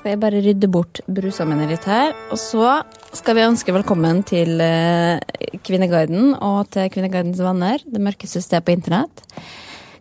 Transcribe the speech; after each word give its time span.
Skal 0.00 0.14
jeg 0.14 0.20
bare 0.22 0.38
rydde 0.40 0.68
bort 0.72 1.02
brusene 1.12 1.52
mine 1.52 1.74
litt 1.74 1.84
her. 1.84 2.14
Og 2.32 2.38
så 2.40 2.78
skal 3.12 3.36
vi 3.36 3.42
ønske 3.44 3.74
velkommen 3.76 4.22
til 4.24 4.56
eh, 4.64 5.20
Kvinneguiden 5.60 6.30
og 6.40 6.70
til 6.72 6.88
Kvinneguidens 6.88 7.42
venner. 7.44 7.84
Det 7.84 8.00
mørkeste 8.00 8.40
stedet 8.40 8.64
på 8.64 8.72
internett. 8.72 9.20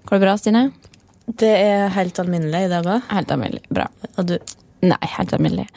Går 0.07 0.15
det 0.15 0.21
bra, 0.23 0.37
Stine? 0.39 0.63
Det 1.27 1.51
er 1.51 1.91
helt 1.97 2.23
alminnelig 2.23 2.63
i 2.69 2.71
dag 2.71 2.87
òg. 2.87 3.11
Helt 3.11 3.35
alminnelig. 3.35 3.65
Bra. 3.75 3.89
Og 4.15 4.31
du? 4.31 4.37
Nei, 4.87 5.01
helt 5.17 5.35
alminnelig. 5.35 5.67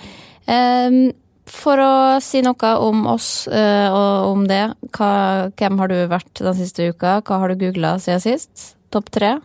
Ehm, 0.47 1.03
for 1.51 1.83
å 1.83 1.93
si 2.23 2.47
noe 2.47 2.75
om 2.79 3.03
oss 3.11 3.35
eh, 3.51 3.91
og 3.91 4.37
om 4.37 4.47
det, 4.47 4.65
hva, 4.95 5.13
hvem 5.51 5.83
har 5.83 5.91
du 5.91 5.99
vært 6.15 6.47
den 6.47 6.61
siste 6.63 6.93
uka? 6.95 7.19
Hva 7.27 7.43
har 7.43 7.51
du 7.51 7.67
googla 7.67 7.97
siden 7.99 8.23
sist? 8.23 8.69
Topp 8.95 9.11
tre? 9.19 9.41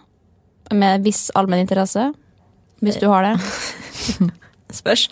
Med 0.69 1.01
viss 1.01 1.31
allmenn 1.33 1.65
interesse? 1.65 2.11
Hvis 2.77 3.01
du 3.01 3.09
har 3.09 3.25
det. 3.25 3.39
Spørs. 4.73 5.07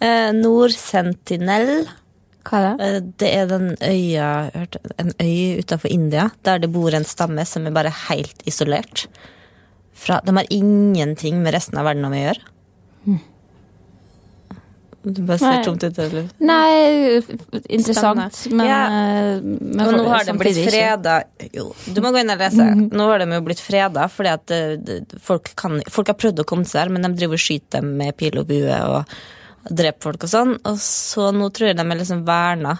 Eh, 0.00 0.32
Nordsentinel. 0.32 1.86
Hva 2.46 2.58
er 2.58 2.66
det? 2.66 2.86
Eh, 2.86 3.00
det 3.22 3.30
er 3.34 3.46
den 3.50 3.76
øya 3.82 4.50
hørte- 4.54 4.80
En 4.98 5.12
øy 5.20 5.58
utenfor 5.60 5.90
India 5.90 6.30
der 6.44 6.58
det 6.58 6.72
bor 6.72 6.94
en 6.94 7.04
stamme 7.04 7.44
som 7.46 7.66
er 7.66 7.70
bare 7.70 7.90
helt 8.08 8.42
isolert. 8.46 9.06
Fra, 9.94 10.20
de 10.24 10.32
har 10.36 10.46
ingenting 10.50 11.42
med 11.42 11.54
resten 11.54 11.78
av 11.78 11.86
verden 11.86 12.04
å 12.04 12.12
gjøre. 12.14 12.40
Du 15.06 15.20
bare 15.22 15.38
ser 15.38 15.62
tomt 15.62 15.84
ut. 15.86 15.98
Eller? 16.02 16.24
Nei, 16.42 17.20
interessant, 17.70 18.34
Spennende. 18.34 18.56
men, 18.56 18.66
Ja. 18.66 18.78
eh, 18.86 19.40
men 19.40 19.86
Og 19.86 19.92
nå 19.94 20.06
har 20.10 20.24
de 20.26 20.32
blitt 20.40 20.58
freda 20.66 21.22
Jo, 21.54 21.68
du 21.94 22.00
må 22.02 22.10
gå 22.10 22.20
inn 22.24 22.30
og 22.34 22.38
lese. 22.42 22.66
Nå 22.90 23.06
har 23.06 23.22
de 23.22 23.28
jo 23.36 23.40
blitt 23.46 23.62
freda 23.62 24.08
fordi 24.10 24.32
at 24.32 24.50
eh, 24.50 25.00
folk, 25.22 25.52
kan, 25.54 25.78
folk 25.88 26.08
har 26.10 26.18
prøvd 26.18 26.42
å 26.42 26.48
komme 26.48 26.66
seg 26.66 26.80
her, 26.82 26.88
men 26.90 27.02
de 27.06 27.12
driver 27.20 27.38
og 27.38 27.44
skyter 27.44 27.78
dem 27.80 27.96
med 28.00 28.16
pil 28.18 28.36
og 28.42 28.48
bue 28.50 28.80
og 28.82 29.16
dreper 29.70 30.02
folk 30.10 30.26
og 30.26 30.30
sånn. 30.34 30.56
Og 30.66 30.76
så 30.82 31.30
nå 31.34 31.52
tror 31.54 31.68
jeg 31.70 31.76
de 31.78 31.86
er 31.86 32.02
liksom 32.02 32.24
verna. 32.26 32.76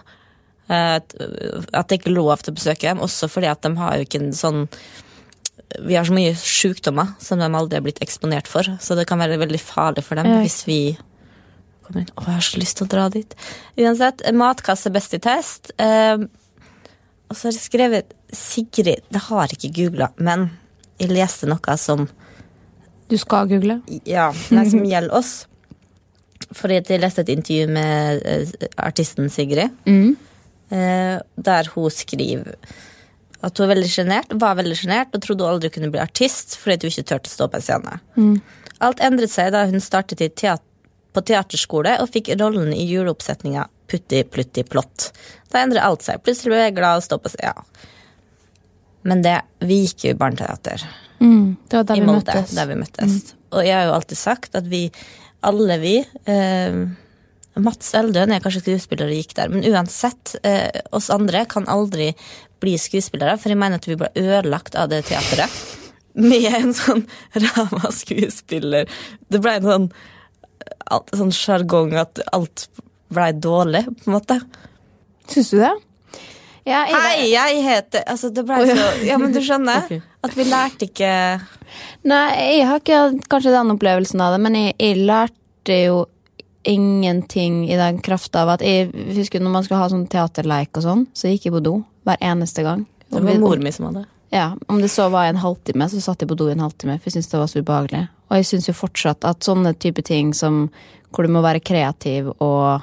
eh, 0.69 0.97
At 0.98 1.88
det 1.88 2.00
ikke 2.00 2.10
er 2.10 2.19
lov 2.19 2.43
til 2.43 2.53
å 2.54 2.58
besøke 2.58 2.81
dem, 2.91 2.98
også 3.06 3.31
fordi 3.31 3.47
at 3.54 3.62
de 3.62 3.75
har 3.76 3.97
jo 3.98 4.03
ikke 4.08 4.20
en 4.25 4.32
sånn 4.34 4.69
Vi 5.82 5.94
har 5.94 6.04
så 6.06 6.14
mye 6.14 6.34
sykdommer 6.34 7.14
som 7.22 7.38
de 7.38 7.44
aldri 7.47 7.75
har 7.78 7.82
blitt 7.82 7.98
eksponert 8.00 8.47
for, 8.47 8.62
så 8.81 8.94
det 8.97 9.06
kan 9.06 9.19
være 9.19 9.38
veldig 9.38 9.58
farlig 9.60 10.03
for 10.04 10.14
dem 10.16 10.26
Ja. 10.26 10.41
hvis 10.43 10.64
vi 10.66 10.97
kommer 11.87 12.05
inn. 12.05 12.13
Å, 12.15 12.27
jeg 12.27 12.39
har 12.39 12.47
så 12.49 12.61
lyst 12.61 12.79
til 12.81 12.87
å 12.87 12.93
dra 12.93 13.07
dit. 13.13 13.35
Uansett, 13.81 14.25
matkasse 14.37 14.93
best 14.95 15.17
i 15.17 15.21
test. 15.23 15.73
Eh, 15.83 16.27
og 17.27 17.35
så 17.35 17.49
har 17.49 17.57
jeg 17.57 17.65
skrevet 17.65 18.15
Sigrid, 18.37 19.05
det 19.15 19.23
har 19.29 19.51
jeg 19.51 19.59
ikke 19.59 19.75
googla, 19.81 20.11
men 20.23 20.49
jeg 21.01 21.13
leste 21.15 21.49
noe 21.51 21.77
som 21.79 22.07
Du 23.11 23.15
skal 23.19 23.47
google? 23.51 23.81
Ja, 24.09 24.33
nei, 24.51 24.65
som 24.71 24.83
gjelder 24.93 25.15
oss. 25.15 25.35
Fordi 26.55 26.81
jeg 26.81 27.03
leste 27.03 27.23
et 27.25 27.33
intervju 27.33 27.71
med 27.75 28.27
eh, 28.27 28.69
artisten 28.83 29.31
Sigrid, 29.33 29.73
eh, 29.87 31.17
der 31.49 31.73
hun 31.75 31.91
skriver 31.95 32.59
at 33.47 33.59
hun 33.61 33.69
veldig 33.71 33.89
genert, 33.91 34.33
var 34.41 34.57
veldig 34.59 34.77
sjenert 34.79 35.15
og 35.15 35.23
trodde 35.23 35.45
hun 35.45 35.57
aldri 35.57 35.71
kunne 35.71 35.91
bli 35.93 36.01
artist 36.03 36.57
fordi 36.59 36.89
hun 36.89 36.95
ikke 36.95 37.09
turte 37.13 37.31
å 37.31 37.35
stå 37.35 37.49
på 37.53 37.59
en 37.61 37.67
scene. 37.67 37.99
Alt 38.83 39.03
endret 39.05 39.31
seg 39.33 39.53
da 39.55 39.67
hun 39.69 39.83
startet 39.83 40.23
i 40.25 40.31
teat 40.33 40.65
på 41.16 41.25
teaterskole 41.32 41.97
og 42.03 42.12
fikk 42.12 42.34
rollen 42.37 42.72
i 42.77 42.84
juleoppsetninga 42.91 43.66
Putti 43.91 44.22
Plutti 44.28 44.65
Plott. 44.66 45.10
Da 45.53 45.62
endret 45.65 45.84
alt 45.87 46.04
seg. 46.04 46.21
Plutselig 46.27 46.53
ble 46.53 46.65
jeg 46.66 46.77
glad 46.77 47.00
og 47.00 47.06
stå 47.06 47.21
på 47.22 47.32
scenen. 47.32 47.65
Ja. 47.65 47.94
Men 49.06 49.22
det, 49.22 49.37
vi 49.62 49.84
gikk 49.84 50.09
jo 50.09 50.12
i 50.16 50.19
barneteater 50.19 50.82
Det 51.21 51.76
var 51.78 51.84
der 51.87 51.94
i 51.94 52.03
vi 52.03 52.06
Molde, 52.09 52.25
møttes. 52.34 52.55
der 52.59 52.66
vi 52.66 52.78
møttes. 52.81 53.19
Og 53.55 53.62
jeg 53.62 53.76
har 53.78 53.87
jo 53.87 53.94
alltid 53.94 54.19
sagt 54.19 54.59
at 54.59 54.66
vi, 54.66 54.81
alle 55.47 55.76
vi 55.78 55.93
eh, 56.03 56.81
Mats 57.62 57.94
Eldøen 57.97 58.34
er 58.34 58.43
kanskje 58.44 58.65
skuespiller 58.65 59.08
og 59.08 59.17
gikk 59.17 59.37
der, 59.38 59.52
men 59.52 59.64
uansett, 59.70 60.35
eh, 60.43 60.82
oss 60.96 61.08
andre 61.14 61.44
kan 61.49 61.69
aldri 61.73 62.11
bli 62.61 62.75
skuespillere, 62.81 63.38
for 63.38 63.52
jeg 63.52 63.61
mener 63.61 63.81
at 63.81 63.87
vi 63.88 63.96
ble 64.00 64.11
ødelagt 64.19 64.76
av 64.76 64.91
det 64.93 65.05
teateret. 65.08 65.55
Med 66.19 66.50
en 66.58 66.75
sånn 66.76 67.06
ræva 67.46 67.94
skuespiller. 67.94 68.91
Det 69.31 69.41
ble 69.44 69.56
en 69.61 69.70
sånn 69.70 69.88
alt- 70.91 71.13
sånn 71.17 71.33
sjargong 71.35 71.95
at 72.01 72.21
alt 72.33 72.69
ble 73.13 73.33
dårlig, 73.39 73.85
på 73.87 74.11
en 74.11 74.17
måte. 74.17 74.41
Syns 75.31 75.51
du 75.55 75.61
det? 75.61 75.75
Ja, 76.67 76.81
jeg, 76.91 76.99
Hei, 76.99 77.27
jeg 77.31 77.61
heter 77.63 78.03
Altså, 78.11 78.29
det 78.35 78.43
blei 78.47 78.65
så 78.67 78.87
Ja, 79.07 79.15
men 79.23 79.31
du 79.31 79.39
skjønner? 79.39 79.83
okay. 79.85 80.01
At 80.27 80.33
vi 80.35 80.47
lærte 80.51 80.89
ikke 80.89 81.11
Nei, 82.11 82.25
jeg 82.59 82.65
har 82.67 82.81
ikke 82.83 82.99
hatt 83.05 83.29
kanskje 83.31 83.53
den 83.55 83.71
opplevelsen 83.77 84.23
av 84.25 84.35
det, 84.35 84.41
men 84.43 84.57
jeg, 84.59 84.75
jeg 84.83 85.05
lærte 85.07 85.77
jo 85.85 86.01
ingenting 86.67 87.61
i 87.71 87.77
den 87.79 88.01
krafta 88.03 88.43
av 88.43 88.57
at 88.57 88.65
jeg 88.67 88.91
husker 89.15 89.43
når 89.43 89.55
man 89.55 89.67
skulle 89.67 89.79
ha 89.85 89.89
sånn 89.91 90.07
teaterleik 90.11 90.75
og 90.79 90.83
sånn, 90.83 91.05
så 91.15 91.31
gikk 91.31 91.47
jeg 91.47 91.55
på 91.55 91.63
do 91.63 91.75
hver 92.07 92.19
eneste 92.23 92.65
gang. 92.67 92.83
Det 93.07 93.23
var 93.23 93.39
mor 93.43 93.63
mi 93.63 93.71
som 93.75 93.87
hadde. 93.89 94.03
Ja, 94.35 94.49
Om 94.67 94.81
det 94.83 94.91
så 94.91 95.07
var 95.15 95.29
en 95.31 95.39
halvtime, 95.43 95.87
så 95.91 96.03
satt 96.03 96.23
jeg 96.23 96.31
på 96.31 96.39
do 96.39 96.49
i 96.51 96.55
en 96.57 96.65
halvtime, 96.65 96.99
for 96.99 97.07
jeg 97.11 97.17
syntes 97.17 97.31
det 97.31 97.39
var 97.43 97.51
så 97.51 97.63
ubehagelig. 97.63 98.03
Og 98.26 98.40
jeg 98.40 98.49
syns 98.50 98.69
jo 98.70 98.76
fortsatt 98.76 99.26
at 99.28 99.46
sånne 99.46 99.75
type 99.78 100.02
ting 100.06 100.34
som 100.34 100.67
hvor 101.14 101.26
du 101.26 101.32
må 101.32 101.40
være 101.44 101.62
kreativ 101.64 102.28
og 102.34 102.82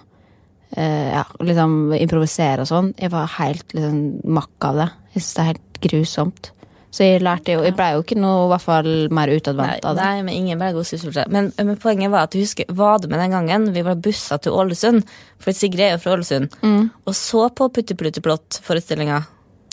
eh, 0.77 1.11
ja, 1.13 1.23
liksom 1.43 1.93
improvisere 1.97 2.63
og 2.63 2.69
sånn. 2.69 2.91
Jeg 2.97 3.11
var 3.13 3.31
helt 3.37 3.75
liksom 3.75 4.33
makk 4.39 4.69
av 4.69 4.81
det. 4.81 4.89
Jeg 5.13 5.21
syns 5.21 5.33
det 5.33 5.43
er 5.43 5.51
helt 5.51 5.81
grusomt. 5.83 6.53
Så 6.93 7.07
jeg 7.07 7.23
lærte 7.25 7.55
jo 7.55 7.63
Jeg 7.65 7.73
blei 7.73 7.87
jo 7.95 8.03
ikke 8.03 8.19
noe 8.21 8.43
i 8.45 8.49
hvert 8.51 8.61
fall 8.67 8.89
mer 9.17 9.31
utadvendt 9.33 9.85
av 9.89 9.95
det. 9.97 10.03
nei, 10.05 10.25
men 10.27 10.35
ingen 10.37 10.59
ble 10.61 10.69
god 10.75 10.85
skuespiller. 10.85 11.29
Men, 11.33 11.49
men 11.57 11.79
poenget 11.81 12.13
var 12.13 12.27
at 12.27 12.35
jeg 12.37 12.45
husker 12.45 12.75
var 12.77 13.01
det 13.01 13.09
med 13.09 13.21
den 13.23 13.33
gangen 13.33 13.71
vi 13.73 13.85
var 13.85 13.97
bussa 13.97 14.37
til 14.37 14.53
Ålesund. 14.53 15.01
For 15.41 15.57
Sigrid 15.57 15.87
er 15.87 15.95
jo 15.95 16.03
fra 16.03 16.13
Ålesund. 16.19 16.53
Mm. 16.61 16.91
Og 17.09 17.17
så 17.17 17.47
på 17.49 17.69
Putti 17.73 17.97
Plutti 17.97 18.21
Plott-forestillinga. 18.21 19.23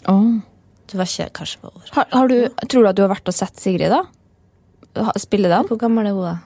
Oh. 0.08 0.40
Du 0.88 0.96
var 0.96 1.10
ikke 1.12 1.28
kanskje 1.42 1.60
på 1.60 1.74
år. 1.74 1.92
Har, 1.98 2.08
har 2.16 2.32
du, 2.32 2.38
tror 2.64 2.86
du 2.86 2.90
at 2.90 2.96
du 2.96 3.04
har 3.04 3.12
vært 3.12 3.28
og 3.28 3.36
sett 3.36 3.60
Sigrid, 3.60 3.92
da? 3.92 4.00
Ha- 4.96 5.14
Spille 5.22 5.48
den? 5.52 5.66
Hvor 5.68 5.78
gammel 5.78 6.06
er 6.10 6.16
hun? 6.16 6.24
da? 6.24 6.38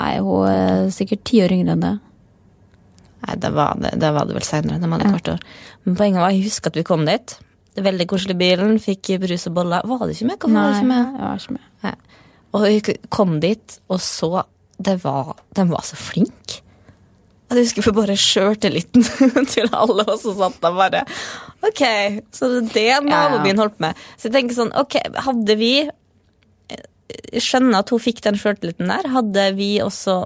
Nei, 0.00 0.18
hun 0.20 0.48
er 0.50 0.90
sikkert 0.92 1.22
ti 1.24 1.40
år 1.44 1.54
yngre 1.56 1.72
enn 1.76 1.80
det. 1.86 1.94
Nei, 3.26 3.36
da 3.42 3.50
var 3.54 3.78
det, 3.80 3.94
da 4.02 4.10
var 4.12 4.26
det 4.28 4.36
vel 4.36 4.44
seinere. 4.46 4.78
De 4.82 4.90
hadde 4.92 5.08
kvart 5.08 5.30
år. 5.36 5.40
Men 5.86 5.96
poenget 5.98 6.20
var, 6.22 6.34
jeg 6.36 6.44
husker 6.50 6.72
at 6.72 6.76
vi 6.76 6.84
kom 6.86 7.06
dit. 7.08 7.38
Det 7.76 7.84
Veldig 7.84 8.06
koselig 8.08 8.36
bilen, 8.40 8.76
fikk 8.80 9.14
brus 9.20 9.46
og 9.48 9.54
boller. 9.56 9.84
Var 9.88 10.04
det 10.06 10.14
ikke 10.16 10.28
med? 10.30 10.38
Hvorfor 10.40 10.54
var 10.60 10.68
det 10.70 10.76
ikke 10.76 10.90
med? 10.92 11.16
jeg 11.16 11.24
var 11.24 11.40
ikke 11.40 11.56
med. 11.56 11.66
Nei. 11.86 11.94
Og 12.56 12.62
vi 12.66 12.94
kom 13.12 13.34
dit, 13.42 13.78
og 13.92 14.00
så 14.00 14.30
det 14.78 14.98
var, 15.02 15.34
Den 15.56 15.70
var 15.72 15.82
så 15.84 15.96
flink. 15.96 16.58
Jeg 17.48 17.62
husker 17.62 17.84
for 17.86 17.94
bare 17.96 18.16
sjøltilliten 18.18 19.04
til 19.52 19.68
alle 19.72 20.02
oss 20.10 20.24
som 20.26 20.34
satt 20.40 20.56
der 20.64 20.72
bare 20.74 21.02
Ok, 21.64 21.82
så 22.34 22.48
det 22.50 22.58
er 22.82 22.98
det 23.00 23.06
naboen 23.06 23.44
min 23.44 23.60
holdt 23.62 23.76
på 23.78 23.84
med. 23.86 24.00
Så 24.18 24.26
jeg 24.28 24.34
tenker 24.34 24.56
sånn, 24.58 24.72
ok, 24.76 24.96
hadde 25.24 25.54
vi 25.60 25.70
Jeg 25.86 25.92
skjønner 27.38 27.80
at 27.80 27.90
hun 27.94 28.02
fikk 28.02 28.22
den 28.24 28.38
sjøltilliten 28.40 28.90
der. 28.90 29.08
Hadde 29.12 29.44
vi 29.58 29.76
også 29.84 30.24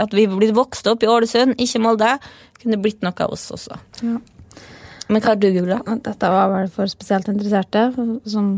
At 0.00 0.14
vi 0.14 0.26
blitt 0.30 0.54
vokst 0.56 0.86
opp 0.90 1.02
i 1.04 1.10
Ålesund, 1.10 1.56
ikke 1.60 1.82
Molde, 1.82 2.14
kunne 2.60 2.76
det 2.76 2.82
blitt 2.84 3.02
noe 3.04 3.16
av 3.20 3.34
oss 3.34 3.48
også. 3.54 3.76
Men 4.04 5.20
hva 5.20 5.34
har 5.34 5.40
du 5.40 5.50
googla? 5.52 5.80
Dette 6.04 6.30
var 6.32 6.52
vel 6.52 6.70
for 6.72 6.88
spesielt 6.88 7.28
interesserte, 7.28 7.90
som 8.24 8.54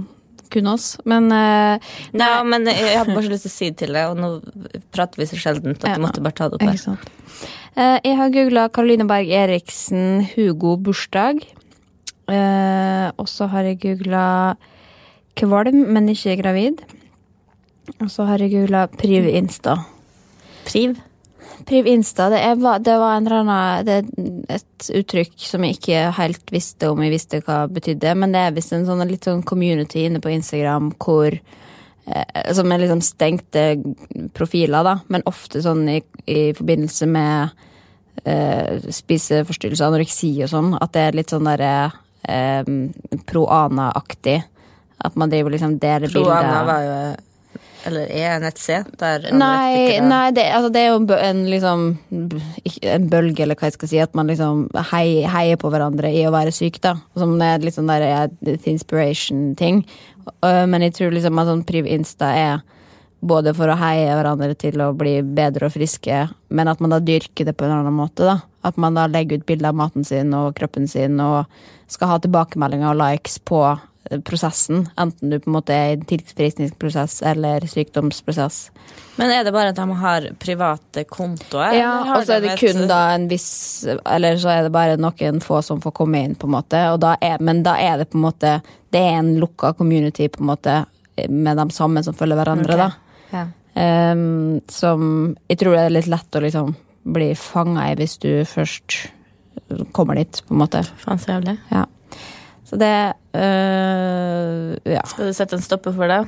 kun 0.53 0.71
oss. 0.71 0.93
Men 1.09 1.27
uh, 1.33 1.81
Nei, 2.15 2.31
men 2.47 2.69
jeg 2.71 3.01
hadde 3.01 3.17
bare 3.17 3.27
så 3.27 3.33
lyst 3.33 3.49
til 3.49 3.53
å 3.53 3.57
si 3.57 3.71
det 3.73 3.79
til 3.83 3.97
deg, 3.97 4.13
og 4.13 4.21
nå 4.21 4.81
prater 4.95 5.23
vi 5.23 5.29
så 5.31 5.41
sjeldent 5.41 5.83
at 5.83 5.89
Ja. 5.91 5.97
jeg 5.97 6.05
måtte 6.05 6.23
bare 6.23 6.39
ta 6.39 6.51
det 6.53 6.61
opp 6.61 6.69
her. 6.69 7.11
Eh, 7.77 7.99
jeg 8.07 8.17
har 8.17 8.33
googla 8.33 8.69
Karoline 8.73 9.05
Berg 9.09 9.29
Eriksen 9.29 10.23
Hugo 10.33 10.77
bursdag. 10.81 11.43
Uh, 12.27 13.13
og 13.21 13.29
så 13.31 13.47
har 13.53 13.67
jeg 13.69 13.83
googla 13.83 14.57
kvalm, 15.39 15.83
men 15.95 16.09
ikke 16.11 16.39
gravid. 16.41 16.81
Og 18.01 18.09
så 18.13 18.27
har 18.29 18.43
jeg 18.43 18.55
googla 18.55 18.87
Priv 18.93 19.29
Insta. 19.31 19.79
Priv? 20.67 20.97
Priv 21.67 21.87
Insta, 21.89 22.29
det, 22.31 22.41
er, 22.45 22.57
det 22.85 22.95
var 23.01 23.17
en 23.17 23.27
eller 23.27 23.43
annen, 23.43 23.87
det 23.87 23.95
er 23.97 24.57
et 24.59 24.89
uttrykk 25.01 25.35
som 25.41 25.65
jeg 25.65 25.79
ikke 25.79 26.01
helt 26.19 26.53
visste 26.53 26.91
om 26.93 27.01
jeg 27.03 27.15
visste 27.15 27.41
hva 27.47 27.63
det 27.67 27.79
betydde, 27.79 28.15
men 28.19 28.35
det 28.35 28.43
er 28.43 28.57
visst 28.57 28.75
en 28.77 28.87
sånn 28.89 29.05
litt 29.09 29.27
sånn 29.27 29.45
community 29.47 30.05
inne 30.07 30.21
på 30.23 30.33
Instagram 30.35 30.93
hvor 31.03 31.33
eh, 31.33 32.53
Som 32.55 32.73
er 32.73 32.83
liksom 32.83 33.03
stengte 33.03 33.65
profiler, 34.37 34.85
da, 34.87 34.99
men 35.09 35.27
ofte 35.27 35.63
sånn 35.65 35.87
i, 35.91 36.01
i 36.31 36.53
forbindelse 36.55 37.09
med 37.11 37.57
eh, 38.25 38.91
spiseforstyrrelser, 39.01 39.89
anoreksi 39.89 40.35
og 40.45 40.53
sånn, 40.53 40.75
at 40.79 40.93
det 40.95 41.07
er 41.07 41.19
litt 41.19 41.33
sånn 41.35 41.49
derre 41.49 41.73
eh, 42.29 42.69
pro-ana-aktig. 43.27 44.43
At 45.07 45.17
man 45.19 45.33
driver 45.33 45.53
liksom 45.53 45.81
deler 45.81 46.09
bilder 46.09 46.31
Proana 46.31 46.61
var 46.69 46.85
jo 46.85 47.01
Eller 47.87 48.11
er 48.11 48.41
nettside 48.43 48.97
der 48.99 49.29
Nei, 49.37 50.01
nei 50.03 50.31
det, 50.35 50.49
altså 50.57 50.73
det 50.75 50.81
er 50.83 50.89
jo 50.91 51.17
en, 51.17 51.43
liksom, 51.51 51.85
en 52.83 53.09
bølge, 53.13 53.45
eller 53.45 53.59
hva 53.59 53.71
jeg 53.71 53.77
skal 53.77 53.91
si, 53.93 54.01
at 54.03 54.17
man 54.19 54.27
liksom 54.31 54.65
heier, 54.91 55.29
heier 55.31 55.61
på 55.61 55.71
hverandre 55.71 56.11
i 56.11 56.25
å 56.27 56.35
være 56.35 56.55
syk, 56.55 56.81
da. 56.83 56.97
Som 57.15 57.37
det 57.39 57.53
er 57.53 57.63
litt 57.63 57.77
sånn 57.79 57.93
der 57.93 58.33
inspiration-ting. 58.67 59.85
Men 60.43 60.87
jeg 60.89 60.97
tror 60.97 61.15
liksom 61.15 61.39
at 61.39 61.53
sånn 61.53 61.63
Priv 61.69 61.87
Insta 61.87 62.33
er 62.35 62.65
både 63.27 63.55
for 63.57 63.71
å 63.71 63.79
heie 63.81 64.11
hverandre 64.13 64.55
til 64.59 64.83
å 64.83 64.91
bli 64.95 65.21
bedre 65.23 65.71
og 65.71 65.75
friske, 65.75 66.27
men 66.53 66.69
at 66.71 66.83
man 66.83 66.93
da 66.93 67.01
dyrker 67.03 67.49
det 67.49 67.55
på 67.57 67.67
en 67.67 67.79
annen 67.79 67.95
måte, 67.97 68.27
da. 68.27 68.41
At 68.67 68.79
man 68.83 68.99
da 68.99 69.07
legger 69.07 69.39
ut 69.41 69.47
bilder 69.47 69.71
av 69.71 69.79
maten 69.79 70.05
sin 70.07 70.35
og 70.35 70.57
kroppen 70.59 70.89
sin 70.91 71.21
og 71.23 71.47
skal 71.91 72.11
ha 72.11 72.19
tilbakemeldinger 72.23 72.91
og 72.91 72.99
likes 72.99 73.39
på 73.47 73.63
prosessen. 74.25 74.89
Enten 74.99 75.31
du 75.31 75.39
på 75.41 75.51
en 75.51 75.57
måte 75.57 75.75
er 75.75 75.91
i 75.91 75.97
en 75.97 76.05
tilfriskningsprosess 76.09 77.23
eller 77.27 77.67
sykdomsprosess. 77.71 78.71
Men 79.17 79.33
er 79.33 79.45
det 79.45 79.53
bare 79.55 79.73
at 79.73 79.79
de 79.79 79.87
har 80.01 80.29
private 80.43 81.05
kontoer? 81.09 81.77
Ja, 81.79 81.93
og 82.17 82.27
så 82.27 82.37
er 82.37 82.41
de 82.45 82.49
det 82.49 82.57
et- 82.57 82.75
kun 82.77 82.89
da 82.89 83.15
en 83.15 83.29
viss 83.29 83.87
Eller 83.87 84.37
så 84.37 84.51
er 84.53 84.63
det 84.65 84.73
bare 84.73 84.97
noen 84.97 85.41
få 85.41 85.63
som 85.65 85.81
får 85.81 85.93
komme 85.93 86.23
inn, 86.25 86.35
på 86.35 86.47
en 86.47 86.53
måte. 86.53 86.99
Da 87.01 87.17
er, 87.21 87.39
men 87.41 87.63
da 87.63 87.77
er 87.81 87.99
det 87.99 88.11
på 88.11 88.19
en 88.19 88.27
måte 88.31 88.63
Det 88.93 89.01
er 89.01 89.19
en 89.19 89.37
lukka 89.41 89.73
community, 89.77 90.29
på 90.29 90.41
en 90.41 90.47
måte, 90.47 90.87
med 91.29 91.57
de 91.57 91.71
samme 91.71 92.03
som 92.05 92.15
følger 92.15 92.37
hverandre, 92.37 92.75
okay. 92.75 92.77
da. 92.77 92.91
Ja. 93.33 94.13
Um, 94.13 94.61
som 94.69 95.37
Jeg 95.49 95.59
tror 95.59 95.73
det 95.77 95.85
er 95.87 95.91
litt 95.91 96.07
lett 96.07 96.31
å 96.39 96.41
liksom 96.41 96.75
bli 97.05 97.35
fanga 97.35 97.91
i 97.93 97.95
hvis 97.95 98.19
du 98.19 98.45
først 98.45 99.11
kommer 99.93 100.15
dit, 100.15 100.43
på 100.47 100.55
en 100.55 100.59
måte. 100.59 100.83
Faen 101.03 101.19
så 101.19 101.37
jævlig. 101.37 101.59
Ja. 101.71 101.85
Så 102.67 102.79
det 102.81 102.93
øh, 103.39 104.75
Ja. 104.91 105.03
Skal 105.07 105.29
du 105.31 105.33
sette 105.37 105.57
en 105.59 105.63
stopper 105.65 105.95
for 105.95 106.11
det? 106.11 106.23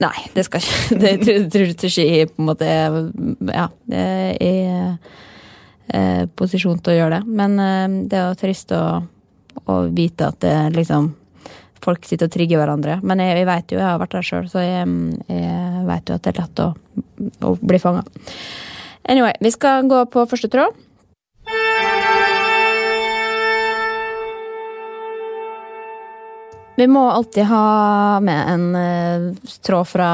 Nei, 0.00 0.16
det 0.34 0.44
skal 0.46 0.62
ikke 0.62 0.98
Det 1.02 1.14
tror 1.26 1.46
tror- 1.52 1.88
ikke 1.90 2.04
jeg 2.06 2.30
på 2.32 2.42
en 2.42 2.48
måte 2.50 2.66
er 2.68 2.98
Ja, 3.50 3.66
er 3.90 4.36
i 4.40 4.52
eh, 5.90 6.26
posisjon 6.38 6.78
til 6.80 6.94
å 6.94 6.98
gjøre 7.00 7.18
det. 7.18 7.22
Men 7.40 7.58
eh, 7.60 7.96
det 8.10 8.20
er 8.20 8.38
trist 8.38 8.70
å, 8.76 8.82
å 9.66 9.80
vite 9.90 10.30
at 10.30 10.40
det 10.44 10.54
liksom 10.78 11.16
Folk 11.80 12.04
sitter 12.04 12.28
og 12.28 12.32
trigger 12.34 12.58
hverandre. 12.60 12.98
Men 13.00 13.22
jeg, 13.24 13.38
jeg 13.38 13.46
vet 13.48 13.72
jo, 13.72 13.78
jeg 13.80 13.86
har 13.88 14.00
vært 14.02 14.12
der 14.12 14.26
sjøl, 14.28 14.48
så 14.52 14.60
jeg, 14.60 14.82
jeg 15.32 15.84
vet 15.88 16.10
jo 16.10 16.16
at 16.18 16.26
det 16.26 16.32
er 16.34 16.40
lett 16.42 16.60
å, 16.60 16.66
å 17.48 17.52
bli 17.56 17.78
fanga. 17.80 18.02
Anyway, 19.08 19.32
vi 19.40 19.48
skal 19.54 19.88
gå 19.88 20.02
på 20.12 20.26
første 20.28 20.50
tråd. 20.52 20.76
Vi 26.80 26.86
må 26.88 27.02
alltid 27.12 27.44
ha 27.44 28.20
med 28.24 28.46
en 28.48 28.62
eh, 28.74 29.24
tråd 29.60 29.88
fra 29.88 30.10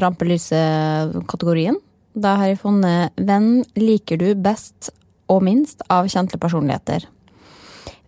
rampelyset-kategorien. 0.00 1.76
Da 2.16 2.32
har 2.40 2.48
jeg 2.48 2.60
funnet 2.62 3.12
'Hvem 3.20 3.48
liker 3.76 4.16
du 4.16 4.30
best 4.34 4.88
og 5.28 5.42
minst 5.44 5.82
av 5.92 6.08
kjente 6.08 6.40
personligheter'. 6.40 7.04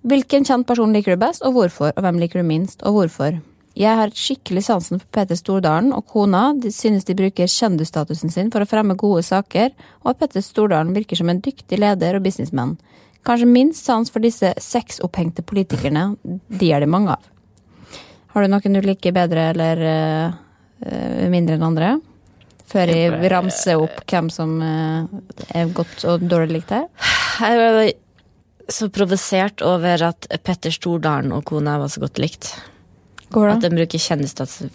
Hvilken 0.01 0.47
kjent 0.49 0.67
person 0.67 0.95
liker 0.97 1.13
du 1.13 1.21
best, 1.21 1.45
og 1.45 1.53
hvorfor? 1.53 1.93
Og 1.93 2.01
hvem 2.01 2.23
liker 2.23 2.41
du 2.41 2.49
minst, 2.49 2.81
og 2.83 2.95
hvorfor? 2.97 3.37
Jeg 3.77 3.97
har 3.97 4.17
skikkelig 4.17 4.63
sansen 4.65 4.99
for 4.99 5.07
Peter 5.13 5.37
Stordalen 5.37 5.93
og 5.93 6.07
kona. 6.07 6.55
De 6.57 6.73
synes 6.73 7.05
de 7.05 7.15
bruker 7.15 7.45
kjendisstatusen 7.45 8.33
sin 8.33 8.51
for 8.51 8.65
å 8.65 8.71
fremme 8.71 8.97
gode 8.97 9.23
saker, 9.23 9.77
og 10.05 10.15
at 10.15 10.19
Petter 10.19 10.41
Stordalen 10.41 10.97
virker 10.97 11.21
som 11.21 11.29
en 11.29 11.43
dyktig 11.45 11.79
leder 11.79 12.17
og 12.17 12.25
businessmann. 12.25 12.79
Kanskje 13.29 13.47
minst 13.47 13.85
sans 13.85 14.09
for 14.09 14.21
disse 14.21 14.55
sexopphengte 14.57 15.45
politikerne. 15.45 16.17
De 16.49 16.73
er 16.73 16.81
det 16.81 16.89
mange 16.89 17.13
av. 17.13 17.31
Har 18.31 18.47
du 18.47 18.53
noen 18.53 18.79
du 18.79 18.81
liker 18.85 19.15
bedre 19.17 19.49
eller 19.51 19.83
eh, 19.87 21.27
mindre 21.33 21.57
enn 21.59 21.67
andre? 21.67 21.97
Før 22.71 22.93
jeg 22.95 23.31
ramser 23.33 23.81
opp 23.83 24.05
hvem 24.07 24.29
som 24.31 24.53
uh, 24.63 25.03
er 25.51 25.73
godt 25.75 26.05
og 26.07 26.23
dårlig 26.31 26.61
likt 26.61 26.71
her. 26.71 26.85
Jeg 27.43 27.59
ble 27.59 27.89
så 28.71 28.87
provosert 28.95 29.65
over 29.67 30.05
at 30.07 30.29
Petter 30.47 30.71
Stordalen 30.71 31.35
og 31.35 31.43
kona 31.51 31.81
var 31.83 31.91
så 31.91 32.05
godt 32.05 32.21
likt. 32.23 32.53
Hvordan? 33.35 33.59
At 33.59 33.67
de 33.67 33.73
bruker 33.75 33.99
kjendisstatus. 33.99 34.71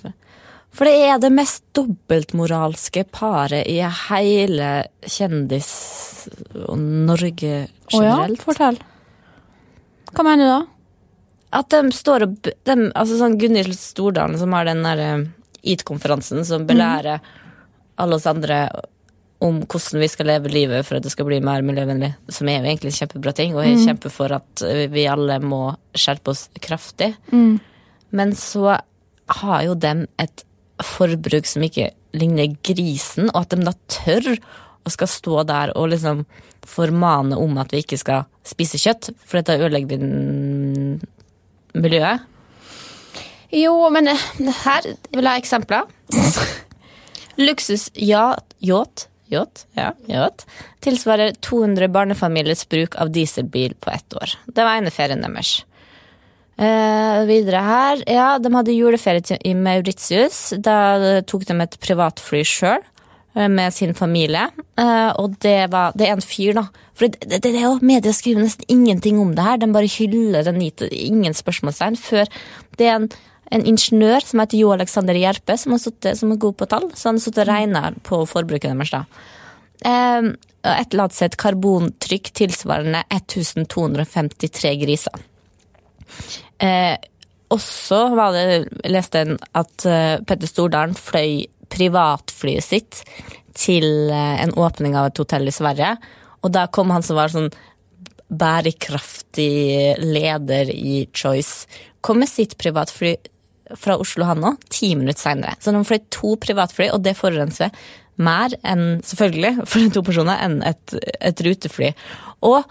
for- 0.76 0.90
det 0.90 0.96
er 1.08 1.20
det 1.24 1.32
mest 1.32 1.64
dobbeltmoralske 1.72 3.06
paret 3.08 3.64
i 3.72 3.80
hele 3.80 4.90
kjendis- 5.08 6.28
og 6.68 6.78
Norge 6.78 7.70
Å 7.94 8.04
ja, 8.04 8.18
generelt. 8.18 8.44
fortell. 8.44 8.78
Hva 10.12 10.24
mener 10.28 10.44
du 10.44 10.52
da? 10.52 10.75
At 11.56 11.70
de 11.72 11.80
står 11.96 12.26
og 12.28 12.36
de, 12.44 12.76
altså 12.98 13.18
sånn 13.20 13.38
Gunhild 13.40 13.76
Stordalen 13.80 14.38
som 14.42 14.52
har 14.58 14.68
den 14.68 14.84
der 14.84 15.02
eh, 15.06 15.24
IT-konferansen 15.76 16.44
som 16.46 16.66
belærer 16.68 17.22
alle 18.02 18.18
oss 18.20 18.26
andre 18.28 18.58
om 19.46 19.62
hvordan 19.68 20.02
vi 20.02 20.08
skal 20.10 20.28
leve 20.30 20.50
livet 20.52 20.86
for 20.88 20.98
at 20.98 21.04
det 21.06 21.12
skal 21.14 21.28
bli 21.28 21.38
mer 21.44 21.62
miljøvennlig, 21.64 22.14
som 22.32 22.48
er 22.50 22.60
jo 22.62 22.70
egentlig 22.70 22.92
en 22.94 22.98
kjempebra 23.02 23.34
ting, 23.36 23.54
og 23.56 23.64
jeg 23.66 23.78
kjemper 23.86 24.14
for 24.14 24.32
at 24.36 24.64
eh, 24.68 24.86
vi 24.92 25.04
alle 25.12 25.38
må 25.44 25.62
skjerpe 25.96 26.32
oss 26.34 26.46
kraftig. 26.64 27.12
Men 28.16 28.32
så 28.40 28.78
har 29.42 29.64
jo 29.66 29.76
dem 29.76 30.06
et 30.22 30.44
forbruk 30.84 31.46
som 31.48 31.64
ikke 31.68 31.90
ligner 32.16 32.56
grisen, 32.64 33.30
og 33.34 33.42
at 33.46 33.56
de 33.56 33.64
da 33.68 33.74
tør 33.92 34.32
å 34.86 34.92
skal 34.94 35.08
stå 35.12 35.44
der 35.50 35.72
og 35.76 35.90
liksom 35.94 36.26
formane 36.66 37.38
om 37.38 37.58
at 37.62 37.72
vi 37.76 37.84
ikke 37.84 38.00
skal 38.02 38.26
spise 38.48 38.80
kjøtt, 38.82 39.12
for 39.26 39.40
dette 39.42 39.60
ødelegger 39.60 39.88
vi 39.94 40.00
n- 40.02 41.00
miljøet. 41.76 42.32
Jo, 43.56 43.76
men 43.94 44.10
Her 44.10 44.88
vil 45.14 45.24
jeg 45.24 45.30
ha 45.30 45.38
eksempler. 45.40 45.86
Luksusyacht 47.46 48.56
yacht, 49.30 49.66
ja, 49.76 49.92
yacht, 50.08 50.46
tilsvarer 50.86 51.36
200 51.42 51.90
barnefamiliers 51.94 52.66
bruk 52.70 52.96
av 53.02 53.12
dieselbil 53.12 53.76
på 53.80 53.92
ett 53.92 54.18
år. 54.18 54.36
Det 54.46 54.66
var 54.66 54.80
ene 54.80 54.94
ferien 54.94 55.24
deres. 55.26 55.58
Eh, 56.56 57.22
videre 57.28 57.62
her, 57.66 58.04
ja, 58.08 58.28
de 58.40 58.52
hadde 58.54 58.76
juleferie 58.76 59.40
i 59.44 59.56
Mauritius. 59.58 60.54
Da 60.64 61.22
tok 61.28 61.48
de 61.50 61.58
et 61.66 61.80
privatfly 61.84 62.46
sjøl 62.48 62.86
med 63.36 63.74
sin 63.74 63.94
familie. 63.94 64.48
Eh, 64.80 65.12
og 65.20 65.38
det 65.44 65.72
var 65.72 65.92
Det 65.96 66.08
er 66.08 66.16
en 66.16 66.22
fyr, 66.22 66.54
da. 66.54 66.68
For 66.96 67.08
det, 67.08 67.28
det, 67.30 67.42
det 67.44 67.82
Media 67.82 68.14
skriver 68.14 68.42
nesten 68.42 68.66
ingenting 68.68 69.20
om 69.20 69.36
det 69.36 69.44
her. 69.44 69.58
De 69.58 69.72
bare 69.74 69.92
hyller 69.92 70.44
den 70.44 70.62
hit. 70.62 70.82
Ingen 70.92 71.34
spørsmålstegn. 71.34 71.98
Før 71.98 72.26
det 72.78 72.88
er 72.88 72.96
en, 72.96 73.10
en 73.52 73.66
ingeniør 73.66 74.24
som 74.24 74.40
heter 74.40 74.58
Jo 74.60 74.72
Alexander 74.72 75.14
Gjerpe, 75.14 75.58
som, 75.58 75.78
suttet, 75.78 76.18
som 76.18 76.32
er 76.32 76.42
god 76.42 76.56
på 76.56 76.66
tall. 76.66 76.90
Så 76.96 77.10
han 77.10 77.20
har 77.20 77.26
sittet 77.26 77.46
og 77.46 77.52
regna 77.52 77.94
på 78.04 78.26
forbruket 78.26 78.72
deres. 78.72 78.92
da. 78.92 79.04
Et 79.86 80.94
eller 80.94 81.04
annet 81.04 81.14
sett 81.14 81.38
karbontrykk 81.38 82.32
tilsvarende 82.34 83.04
1253 83.14 84.76
griser. 84.82 85.20
Eh, 86.64 86.96
også 87.54 88.00
var 88.16 88.34
det, 88.34 88.46
jeg 88.84 88.94
leste 88.94 89.22
en 89.22 89.36
at 89.58 89.86
eh, 89.86 90.18
Petter 90.26 90.50
Stordalen 90.50 90.96
fløy 90.98 91.46
privatflyet 91.72 92.66
sitt 92.66 93.02
til 93.56 94.12
eh, 94.12 94.42
en 94.44 94.54
åpning 94.60 94.98
av 94.98 95.10
et 95.10 95.22
hotell 95.22 95.48
i 95.50 95.56
Sverige. 95.56 95.96
Og 96.46 96.54
da 96.54 96.68
kom 96.68 96.94
han 96.94 97.06
som 97.06 97.18
var 97.20 97.34
sånn 97.34 97.52
bærekraftig 98.26 99.96
leder 100.02 100.72
i 100.74 101.06
Choice, 101.14 101.70
kom 102.02 102.22
med 102.22 102.30
sitt 102.30 102.58
privatfly 102.62 103.16
fra 103.82 103.98
Oslo 104.02 104.28
han 104.30 104.44
òg, 104.46 104.66
ti 104.70 104.92
minutter 104.98 105.22
seinere. 105.22 105.58
Så 105.62 105.74
de 105.74 105.84
fløy 105.88 106.02
to 106.14 106.36
privatfly, 106.42 106.90
og 106.94 107.02
det 107.06 107.16
forurenser 107.18 107.74
mer 108.22 108.54
enn, 108.64 109.02
selvfølgelig, 109.06 109.66
for 109.66 109.82
de 109.82 109.94
to 109.94 110.04
personer, 110.06 110.42
enn 110.46 110.60
et, 110.66 110.98
et 111.20 111.42
rutefly. 111.46 111.92
Og 112.46 112.62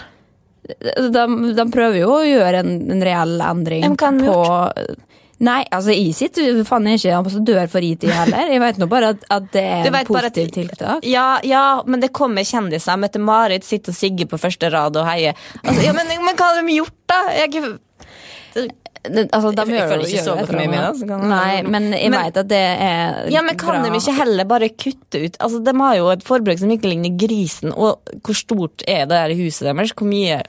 de, 0.70 1.22
de 1.58 1.64
prøver 1.74 2.02
jo 2.04 2.10
å 2.14 2.26
gjøre 2.28 2.60
en, 2.62 2.74
en 2.94 3.00
reell 3.02 3.40
endring 3.42 3.82
men 3.88 3.96
hva 3.98 4.12
har 4.12 4.20
de 4.20 4.28
på 4.28 5.06
Nei, 5.40 5.62
altså 5.72 5.94
jeg 5.96 6.12
sitter 6.18 6.58
faen 6.68 6.88
jeg 6.90 6.98
er 6.98 7.00
ikke 7.00 7.20
ambassadør 7.22 7.70
for 7.72 7.86
IT 7.88 8.02
heller. 8.12 8.50
Jeg 8.52 8.60
vet 8.60 8.80
nå 8.82 8.90
bare 8.92 9.14
at, 9.14 9.22
at 9.32 9.46
det 9.54 9.62
er 9.64 9.88
en 9.88 10.10
positiv 10.10 10.50
tiltak. 10.52 11.06
Ja, 11.08 11.38
ja, 11.48 11.62
men 11.88 12.04
det 12.04 12.10
kommer 12.12 12.44
kjendiser. 12.44 13.00
Mette-Marit 13.00 13.64
sitter 13.64 13.96
og 13.96 13.96
Sigge 13.96 14.28
på 14.28 14.36
første 14.42 14.68
rad 14.74 15.00
og 15.00 15.08
heier. 15.08 15.40
Altså, 15.64 15.80
ja, 15.86 15.94
men, 15.96 16.12
men 16.12 16.36
hva 16.36 16.50
har 16.52 16.60
de 16.60 16.76
gjort, 16.76 16.98
da? 17.08 17.22
Jeg, 17.40 18.68
Altså, 19.06 19.52
de 19.56 19.64
Jeg 19.72 19.88
føler 19.90 20.06
ikke 20.10 20.24
så 20.26 20.34
godt 20.36 20.52
med 20.52 20.60
eller 20.60 20.70
meg, 20.70 20.80
da, 20.80 20.88
annet. 20.90 21.00
så 21.00 21.08
kan- 21.08 21.30
Nei, 21.30 21.62
men 21.64 21.84
jeg 21.94 22.10
Men- 22.12 22.24
vet 22.26 22.38
at 22.38 22.48
det 22.50 22.58
er 22.58 23.30
ja, 23.32 23.42
men 23.42 23.56
Kan 23.58 23.82
bra. 23.82 23.90
de 23.90 23.96
ikke 24.00 24.16
heller 24.18 24.44
bare 24.46 24.70
kutte 24.70 25.22
ut 25.26 25.38
Altså, 25.40 25.64
De 25.64 25.74
har 25.80 25.96
jo 25.96 26.10
et 26.10 26.24
forbruk 26.24 26.60
som 26.60 26.70
ikke 26.70 26.90
ligner 26.92 27.18
grisen. 27.18 27.72
Og 27.72 28.00
hvor 28.22 28.36
stort 28.36 28.84
er 28.88 29.06
det 29.06 29.16
der 29.16 29.36
huset 29.40 29.64
deres? 29.72 29.94
Hvor 29.94 30.08
mye 30.08 30.42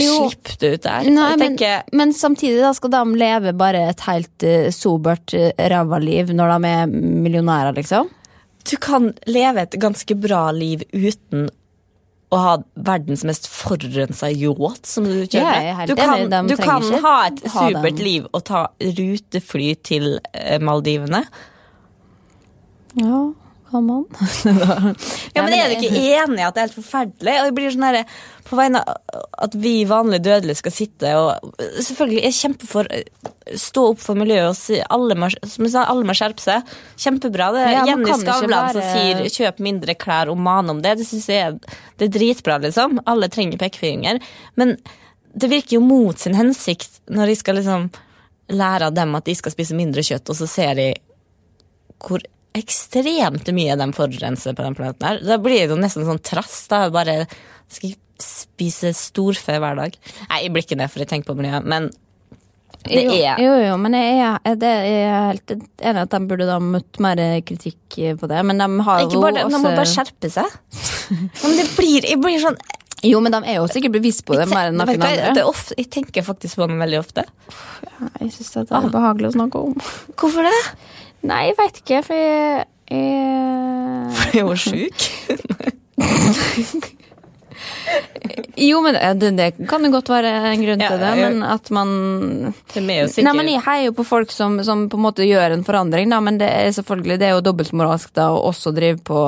Jo. 0.00 0.30
slipper 0.30 0.56
det 0.58 0.72
ut 0.74 0.82
der? 0.82 1.10
Nei, 1.10 1.36
men, 1.36 1.58
men 1.92 2.12
samtidig 2.16 2.62
da 2.62 2.72
skal 2.72 2.90
de 2.90 3.04
leve 3.20 3.52
bare 3.52 3.88
et 3.90 4.00
helt 4.00 4.42
uh, 4.48 4.70
sobert 4.72 5.34
uh, 5.36 5.50
ræva 5.58 5.98
liv 6.00 6.32
når 6.32 6.56
de 6.62 6.68
er 6.68 6.86
millionærer, 6.86 7.74
liksom. 7.76 8.08
Du 8.64 8.76
kan 8.78 9.12
leve 9.26 9.58
et 9.66 9.72
ganske 9.82 10.14
bra 10.18 10.50
liv 10.52 10.80
uten 10.94 11.50
å 12.32 12.38
ha 12.40 12.52
verdens 12.88 13.22
mest 13.28 13.44
forurensa 13.52 14.30
yacht 14.32 14.86
som 14.88 15.04
du 15.04 15.18
Ja, 15.20 15.26
kjører. 15.52 15.66
er 15.82 15.86
du 15.90 15.94
kan, 15.98 16.30
de 16.32 16.40
du 16.48 16.56
kan 16.56 16.82
ha 17.04 17.26
et 17.28 17.42
ha 17.52 17.66
dem. 17.68 17.76
supert 17.76 17.98
liv 18.00 18.26
og 18.32 18.44
ta 18.48 18.62
rutefly 18.80 19.74
til 19.84 20.18
eh, 20.32 20.56
Maldivene. 20.58 21.26
Ja, 22.96 23.20
kan 23.72 23.86
man. 23.88 24.04
Ja, 25.34 25.42
men 25.42 25.54
Er 25.56 25.72
du 25.72 25.78
ikke 25.80 25.96
enig 25.96 26.40
i 26.40 26.44
at 26.46 26.54
det 26.54 26.62
er 26.62 26.68
helt 26.68 26.76
forferdelig? 26.76 27.34
Og 27.40 27.48
det 27.48 27.54
blir 27.56 27.72
sånn 27.74 27.86
her, 27.86 27.98
På 28.46 28.58
vegne 28.58 28.82
av 28.84 29.26
at 29.46 29.56
vi 29.58 29.74
vanlige 29.88 30.26
dødelige 30.28 30.60
skal 30.60 30.74
sitte 30.76 31.12
og 31.18 31.52
Selvfølgelig, 31.58 32.22
jeg 32.28 32.38
kjemper 32.38 32.70
for 32.70 32.92
eh, 32.92 33.04
stå 33.58 33.86
opp 33.92 34.00
for 34.02 34.18
miljøet 34.18 34.52
og 34.52 34.58
si 34.58 34.78
alle 34.94 35.16
må, 35.18 35.28
som 35.32 35.66
jeg 35.66 35.74
sa, 35.74 35.82
alle 35.90 36.06
må 36.06 36.14
skjerpe 36.16 36.44
seg. 36.44 36.68
Kjempebra. 37.00 37.50
det 37.56 37.64
er 37.64 37.72
Ja, 37.74 37.84
Jenny 37.90 38.14
Skavlan 38.20 38.68
være... 38.70 38.74
Som 38.76 38.86
sier 38.94 39.24
'kjøp 39.26 39.58
mindre 39.66 39.96
klær' 39.98 40.30
og 40.30 40.38
maner 40.38 40.76
om 40.76 40.82
det. 40.84 40.94
Det 41.00 41.08
synes 41.08 41.26
jeg 41.28 41.48
er, 41.48 41.58
det 41.98 42.06
er 42.06 42.14
dritbra, 42.18 42.60
liksom. 42.62 43.00
Alle 43.10 43.28
trenger 43.32 43.58
pekefinger. 43.60 44.22
Men 44.60 44.76
det 45.34 45.50
virker 45.50 45.78
jo 45.78 45.82
mot 45.84 46.18
sin 46.18 46.36
hensikt 46.38 47.00
når 47.10 47.32
de 47.32 47.36
skal 47.40 47.58
liksom 47.58 47.88
lære 48.52 48.90
av 48.90 48.94
dem 48.96 49.14
at 49.16 49.26
de 49.26 49.34
skal 49.36 49.54
spise 49.54 49.76
mindre 49.76 50.04
kjøtt, 50.04 50.28
og 50.28 50.38
så 50.38 50.48
ser 50.50 50.76
de 50.78 50.88
hvor 52.02 52.22
ekstremt 52.58 53.48
mye 53.56 53.76
de 53.80 53.88
forurenser 53.96 54.56
på 54.56 54.64
den 54.66 54.76
planeten 54.78 55.08
her. 55.08 55.20
Da 55.24 55.38
blir 55.40 55.62
det 55.64 55.72
jo 55.74 55.80
nesten 55.80 56.06
sånn 56.08 56.22
trass. 56.24 56.66
da, 56.72 56.84
Bare 56.92 57.22
skal 57.72 57.94
spise 58.22 58.92
storfe 58.94 59.56
hver 59.58 59.78
dag. 59.78 59.96
Nei, 60.28 60.42
jeg 60.44 60.52
blir 60.54 60.66
ikke 60.66 60.78
det, 60.78 60.90
for 60.92 61.02
jeg 61.02 61.10
tenker 61.10 61.32
på 61.32 61.38
miljøet, 61.40 61.64
men 61.66 61.88
det 62.82 63.04
jo, 63.06 63.14
er 63.14 63.38
Jo, 63.38 63.50
jo, 63.62 63.74
men 63.78 63.94
jeg 63.94 64.14
er, 64.26 64.54
det 64.58 64.68
er 64.68 65.10
helt 65.30 65.52
enig 65.54 66.00
at 66.02 66.14
de 66.14 66.20
burde 66.26 66.46
da 66.48 66.56
møtt 66.62 66.98
mer 67.02 67.20
kritikk 67.46 67.98
på 68.18 68.30
det. 68.30 68.40
Men 68.48 68.58
de 68.58 68.68
har 68.88 69.04
jo 69.04 69.20
bare, 69.22 69.44
også 69.46 69.54
De 69.56 69.60
må 69.62 69.74
bare 69.76 69.90
skjerpe 69.90 70.30
seg. 70.34 70.56
Men 71.12 71.58
det 71.60 71.66
blir, 71.76 72.08
jeg 72.10 72.18
blir 72.22 72.40
sånn 72.42 72.58
Jo, 73.06 73.20
men 73.22 73.34
de 73.34 73.40
er 73.50 73.60
jo 73.60 73.68
sikkert 73.70 73.96
bevisst 73.96 74.24
på 74.26 74.34
det 74.38 74.48
mer 74.50 74.70
enn 74.70 74.78
noen 74.80 74.94
andre. 74.96 75.30
det 75.36 75.44
ofte, 75.46 75.76
Jeg 75.78 75.90
tenker 75.94 76.26
faktisk 76.26 76.58
på 76.58 76.66
dem 76.70 76.82
veldig 76.82 77.00
ofte. 77.02 77.24
Jeg 78.20 78.34
syns 78.34 78.52
det 78.56 78.66
er 78.70 78.90
behagelig 78.94 79.30
å 79.32 79.36
snakke 79.38 79.62
om. 79.62 79.78
Hvorfor 80.18 80.46
det? 80.50 80.58
Nei, 81.22 81.42
jeg 81.50 81.58
veit 81.58 81.76
ikke, 81.82 82.00
for 82.06 82.18
jeg, 82.18 82.64
jeg 82.90 84.16
Fordi 84.18 84.40
jeg 84.40 84.48
var 84.48 84.58
sjuk. 84.66 84.98
Jo, 88.56 88.80
men 88.84 88.96
det, 89.18 89.30
det 89.36 89.46
kan 89.68 89.84
jo 89.84 89.90
godt 89.92 90.10
være 90.12 90.30
en 90.52 90.62
grunn 90.62 90.82
Ja, 90.82 90.90
til 90.92 91.00
det, 91.02 91.12
men 91.18 91.42
at 91.46 91.70
man 91.74 91.88
Nei, 92.76 93.34
men 93.34 93.50
Jeg 93.50 93.62
heier 93.64 93.88
jo 93.88 93.94
på 93.96 94.06
folk 94.06 94.32
som, 94.34 94.58
som 94.66 94.86
på 94.90 94.98
en 94.98 95.04
måte 95.04 95.26
gjør 95.26 95.56
en 95.56 95.64
forandring, 95.66 96.10
da, 96.12 96.20
men 96.24 96.38
det 96.40 96.50
er 96.50 96.70
selvfølgelig 96.76 97.18
det 97.20 97.28
er 97.28 97.34
jo 97.36 97.44
dobbeltmoralsk 97.48 98.12
da 98.18 98.30
å 98.34 98.42
også 98.50 98.74
drive 98.76 99.00
på 99.06 99.24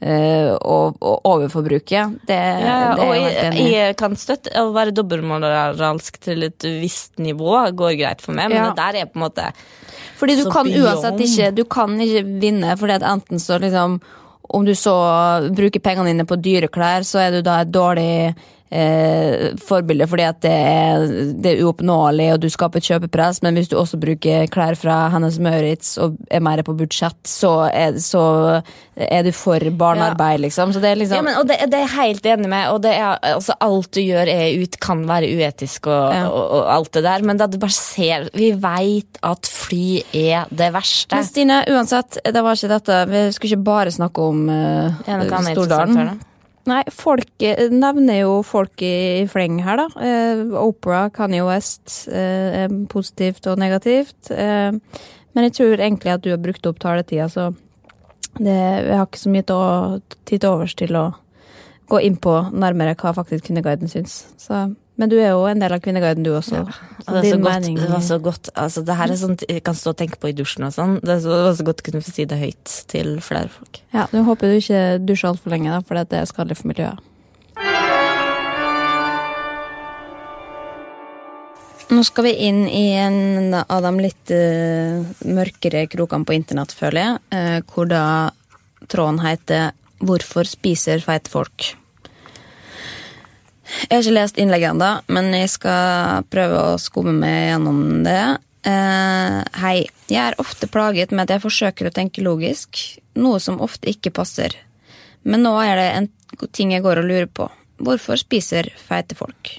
og, 0.00 0.96
og 1.00 1.20
overforbruke. 1.24 2.02
Det, 2.28 2.36
ja, 2.36 2.94
det 2.96 3.04
er 3.06 3.14
jeg 3.14 3.22
helt 3.22 3.36
jeg, 3.36 3.46
enig 3.46 3.62
i. 3.62 3.70
jeg 3.72 3.96
kan 3.96 4.16
støtte 4.20 4.52
å 4.60 4.72
være 4.74 4.92
dobbeltmoralsk 4.92 6.18
til 6.20 6.42
et 6.50 6.66
visst 6.82 7.18
nivå. 7.18 7.54
går 7.72 7.96
greit 7.98 8.20
for 8.20 8.32
meg, 8.36 8.50
men 8.52 8.58
Ja. 8.58 8.66
det 8.70 8.76
der 8.76 9.00
er 9.00 9.06
på 9.06 9.16
en 9.16 9.24
måte 9.28 9.48
Fordi 10.16 10.36
du 10.36 10.50
kan 10.50 10.66
beyond. 10.68 10.84
uansett 10.84 11.20
ikke 11.20 11.54
Du 11.54 11.64
kan 11.64 11.96
ikke 12.00 12.24
vinne, 12.40 12.76
fordi 12.76 12.92
at 12.92 13.02
enten 13.02 13.38
så 13.40 13.58
liksom 13.60 14.00
Om 14.48 14.64
du 14.64 14.74
så 14.74 14.94
bruker 15.50 15.80
pengene 15.80 16.12
dine 16.12 16.24
på 16.24 16.36
dyre 16.40 16.68
klær, 16.68 17.00
så 17.02 17.18
er 17.18 17.30
du 17.32 17.42
da 17.42 17.60
et 17.62 17.72
dårlig 17.72 18.34
eh, 18.70 19.54
forbilde 19.62 20.06
fordi 20.10 20.26
at 20.26 20.40
det 20.44 20.52
er, 20.52 21.06
det 21.42 21.52
er 21.52 21.62
uoppnåelig 21.66 22.28
og 22.34 22.40
du 22.42 22.48
skaper 22.52 22.82
et 22.82 22.88
kjøpepress, 22.90 23.42
men 23.44 23.58
hvis 23.58 23.70
du 23.70 23.76
også 23.78 24.00
bruker 24.02 24.46
klær 24.52 24.78
fra 24.78 25.06
Hennes 25.14 25.38
Maurits 25.42 25.94
og 26.02 26.16
er 26.30 26.42
mer 26.44 26.62
på 26.66 26.74
budsjett, 26.78 27.18
så 27.28 27.52
er, 27.70 27.98
så 28.02 28.24
er 28.96 29.26
du 29.26 29.32
for 29.36 29.62
barnearbeid, 29.78 30.42
liksom. 30.46 30.72
Så 30.74 30.82
det 30.82 30.92
er 30.92 31.00
liksom 31.00 31.20
Ja, 31.20 31.24
men, 31.26 31.38
og 31.40 31.48
det, 31.48 31.60
det 31.70 31.80
er 31.80 31.86
jeg 31.86 31.94
helt 31.96 32.28
enig 32.32 32.50
med. 32.50 32.68
Og 32.72 32.82
det 32.84 32.94
er, 32.96 33.18
altså, 33.34 33.56
alt 33.60 33.90
du 33.94 34.02
gjør 34.02 34.30
er 34.32 34.62
ut, 34.62 34.78
kan 34.82 35.04
være 35.08 35.30
uetisk 35.36 35.90
og, 35.90 36.14
Ja. 36.16 36.26
og, 36.28 36.44
og 36.60 36.70
alt 36.76 36.92
det 36.96 37.04
der, 37.06 37.26
men 37.26 37.40
da 37.40 37.48
du 37.50 37.58
bare 37.60 37.74
ser 37.74 38.28
Vi 38.36 38.52
veit 38.60 39.18
at 39.26 39.48
fly 39.50 40.00
er 40.16 40.46
det 40.50 40.70
verste. 40.74 41.14
Men 41.16 41.26
Stine, 41.26 41.58
uansett, 41.72 42.18
det 42.24 42.42
var 42.42 42.56
ikke 42.56 42.72
dette. 42.72 43.02
Vi 43.10 43.26
skulle 43.34 43.52
ikke 43.54 43.66
bare 43.66 43.92
snakke 43.94 44.30
om 44.30 44.48
uh, 44.48 45.44
Stordalen. 45.52 46.16
Nei, 46.66 46.80
folk 46.90 47.44
eh, 47.46 47.68
nevner 47.70 48.22
jo 48.24 48.38
folk 48.46 48.82
i, 48.82 49.26
fleng 49.30 49.60
her, 49.62 49.78
da. 49.78 50.02
Eh, 50.02 50.42
Opera, 50.58 51.06
Kanye 51.14 51.44
West, 51.46 52.08
eh, 52.10 52.66
positivt 52.90 53.46
og 53.50 53.60
negativt. 53.62 54.32
Eh, 54.34 54.72
men 54.74 55.46
jeg 55.46 55.54
tror 55.58 55.76
egentlig 55.76 56.14
at 56.14 56.24
du 56.24 56.32
har 56.32 56.42
brukt 56.42 56.66
opp 56.66 56.80
taletida, 56.82 57.28
så 57.30 57.52
det, 58.40 58.56
jeg 58.56 58.96
har 58.96 59.06
ikke 59.06 59.22
så 59.22 59.32
mye 59.32 59.46
tid 59.46 60.40
til 60.42 60.50
overs 60.50 60.74
til 60.76 60.98
å 60.98 61.06
gå 61.86 62.00
inn 62.02 62.16
på 62.18 62.34
nærmere 62.50 62.96
hva 62.98 63.14
faktisk 63.14 63.46
Kvinneguiden 63.46 63.90
syns. 63.90 64.24
Så, 64.40 64.66
men 64.96 65.08
du 65.12 65.16
er 65.20 65.30
jo 65.34 65.42
en 65.46 65.58
del 65.60 65.72
av 65.76 65.80
Kvinneguiden, 65.84 66.22
du 66.24 66.30
også. 66.32 66.62
Og 67.06 67.10
det, 67.12 67.24
er 67.24 67.36
så 67.36 67.40
godt, 67.42 67.66
det 67.80 67.90
var 67.90 68.00
så 68.02 68.16
godt 68.22 68.48
altså, 68.56 68.82
Det 68.84 68.96
her 68.96 69.10
er 69.12 69.16
sånt 69.20 69.42
jeg 69.48 69.62
kan 69.62 69.74
stå 69.74 69.90
og 69.92 69.96
tenke 70.00 70.16
på 70.18 70.28
i 70.30 70.32
dusjen 70.32 70.64
og 70.66 70.72
sånn. 70.72 70.96
Det 71.02 71.12
er 71.16 71.20
så- 71.20 71.36
det 71.36 71.44
var 71.44 71.54
så 71.60 71.64
godt 71.68 71.82
å 71.82 71.86
kunne 71.90 72.02
få 72.02 72.12
si 72.12 72.24
det 72.24 72.38
høyt 72.40 72.86
til 72.88 73.18
flere 73.20 73.48
folk. 73.48 73.80
Ja, 73.92 74.06
Nå 74.12 74.24
håper 74.24 74.48
du 74.50 74.56
ikke 74.58 75.04
dusjer 75.06 75.30
altfor 75.30 75.50
lenge, 75.52 75.70
da, 75.70 75.80
for 75.80 75.94
det 75.94 76.12
er 76.12 76.24
skadelig 76.26 76.56
for 76.56 76.68
miljøet. 76.72 76.98
Nå 81.88 82.02
skal 82.04 82.24
vi 82.26 82.32
inn 82.48 82.64
i 82.66 82.86
en 82.98 83.54
av 83.54 83.82
de 83.84 83.92
litt 84.02 84.30
eh, 84.34 85.04
mørkere 85.30 85.84
krokene 85.88 86.26
på 86.26 86.34
internett, 86.34 86.74
føler 86.74 86.98
jeg. 87.04 87.20
eh, 87.30 87.60
hvor 87.70 87.86
da 87.86 88.30
tråden 88.88 89.20
heter 89.22 89.70
'Hvorfor 90.02 90.44
spiser 90.44 90.98
feite 91.00 91.30
folk'? 91.30 91.74
Jeg 93.66 93.90
har 93.90 94.04
ikke 94.04 94.14
lest 94.14 94.38
innlegget 94.38 94.74
ennå, 94.74 94.90
men 95.10 95.32
jeg 95.34 95.50
skal 95.50 96.26
prøve 96.30 96.60
å 96.62 96.78
skumme 96.80 97.14
meg 97.18 97.50
gjennom 97.50 97.80
det. 98.06 98.20
Eh, 98.66 99.40
hei. 99.62 99.76
Jeg 100.06 100.22
er 100.22 100.38
ofte 100.42 100.68
plaget 100.70 101.10
med 101.10 101.26
at 101.26 101.36
jeg 101.36 101.44
forsøker 101.44 101.88
å 101.88 101.94
tenke 101.94 102.22
logisk, 102.22 102.78
noe 103.18 103.40
som 103.42 103.60
ofte 103.62 103.90
ikke 103.90 104.14
passer. 104.14 104.54
Men 105.26 105.42
nå 105.42 105.54
er 105.62 105.78
det 105.78 105.86
en 105.96 106.10
ting 106.54 106.74
jeg 106.74 106.84
går 106.84 107.02
og 107.02 107.08
lurer 107.08 107.30
på. 107.30 107.48
Hvorfor 107.82 108.18
spiser 108.20 108.70
feite 108.86 109.18
folk? 109.18 109.50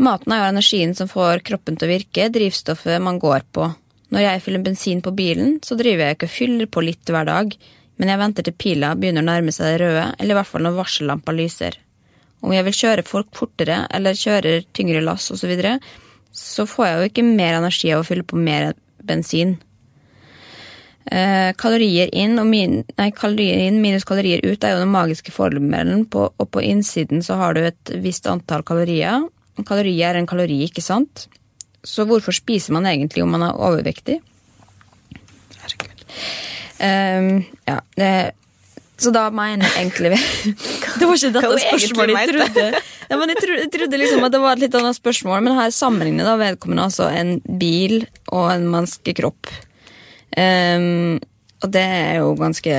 Maten 0.00 0.32
er 0.32 0.40
jo 0.40 0.52
energien 0.54 0.94
som 0.96 1.10
får 1.10 1.44
kroppen 1.44 1.76
til 1.76 1.88
å 1.88 1.92
virke, 1.92 2.30
drivstoffet 2.32 3.02
man 3.04 3.20
går 3.20 3.44
på. 3.52 3.68
Når 4.10 4.24
jeg 4.24 4.42
fyller 4.46 4.64
bensin 4.64 5.02
på 5.04 5.12
bilen, 5.14 5.58
så 5.62 5.76
driver 5.78 6.08
jeg 6.08 6.16
ikke 6.16 6.30
og 6.30 6.34
fyller 6.34 6.70
på 6.72 6.82
litt 6.82 7.12
hver 7.12 7.28
dag, 7.28 7.52
men 8.00 8.10
jeg 8.10 8.20
venter 8.22 8.46
til 8.46 8.56
pila 8.56 8.94
begynner 8.96 9.22
å 9.22 9.28
nærme 9.28 9.52
seg 9.52 9.68
det 9.68 9.84
røde, 9.84 10.06
eller 10.16 10.34
i 10.34 10.38
hvert 10.40 10.48
fall 10.48 10.64
når 10.64 10.78
varsellampa 10.80 11.36
lyser. 11.36 11.76
Om 12.40 12.54
jeg 12.54 12.66
vil 12.68 12.78
kjøre 12.78 13.06
folk 13.06 13.32
fortere 13.36 13.82
eller 13.92 14.16
kjører 14.16 14.64
tyngre 14.76 15.02
lass 15.04 15.28
osv., 15.30 15.42
så, 15.42 15.50
videre, 15.50 15.74
så 16.32 16.66
får 16.68 16.86
jeg 16.86 16.96
jo 16.96 17.10
ikke 17.10 17.26
mer 17.26 17.58
energi 17.58 17.90
av 17.92 18.02
å 18.02 18.06
fylle 18.06 18.24
på 18.26 18.38
mer 18.40 18.72
bensin. 19.04 19.58
Eh, 21.10 21.50
kalorier 21.58 22.10
inn 22.14 22.38
og 22.38 22.46
min, 22.46 22.80
nei, 23.00 23.08
kalorier 23.16 23.64
inn 23.66 23.80
minus 23.82 24.04
kalorier 24.06 24.44
ut 24.44 24.64
er 24.64 24.76
jo 24.76 24.82
den 24.84 24.92
magiske 24.92 25.32
formelen, 25.34 26.04
på, 26.06 26.28
og 26.30 26.50
på 26.54 26.62
innsiden 26.62 27.24
så 27.24 27.38
har 27.40 27.56
du 27.56 27.64
et 27.64 27.94
visst 28.04 28.28
antall 28.30 28.64
kalorier. 28.66 29.26
En 29.58 29.66
kalori 29.66 29.96
er 30.06 30.20
en 30.20 30.28
kalori, 30.30 30.62
ikke 30.68 30.84
sant? 30.84 31.26
Så 31.84 32.04
hvorfor 32.08 32.36
spiser 32.36 32.76
man 32.76 32.86
egentlig 32.86 33.24
om 33.24 33.32
man 33.32 33.46
er 33.48 33.56
overvektig? 33.56 34.20
Herregud. 35.60 36.04
Um, 36.80 37.42
ja, 37.68 37.80
det, 37.96 38.12
så 39.00 39.12
da 39.14 39.26
mener 39.32 39.64
jeg 39.64 39.86
egentlig 39.86 40.10
Det 41.00 41.08
var 41.08 41.16
ikke 41.16 41.32
dette 41.36 41.60
spørsmålet 41.64 42.18
jeg 42.18 42.32
trodde. 42.34 42.66
Ja, 43.10 43.16
jeg, 43.16 43.38
trodde, 43.40 43.58
jeg 43.62 43.72
trodde 43.74 44.00
liksom 44.02 44.26
at 44.26 44.34
det 44.34 44.40
var 44.42 44.54
et 44.54 44.64
litt 44.66 44.76
annet 44.78 44.98
spørsmål, 44.98 45.42
men 45.46 45.56
her 45.56 45.72
sammenligner 45.74 46.28
da 46.28 46.36
vedkommende 46.40 46.86
altså 46.90 47.08
en 47.10 47.38
bil 47.60 48.04
og 48.28 48.52
en 48.52 48.68
menneskekropp. 48.70 49.50
Um, 50.36 51.18
og 51.60 51.72
det 51.74 51.82
er 51.82 52.20
jo 52.20 52.34
ganske 52.38 52.76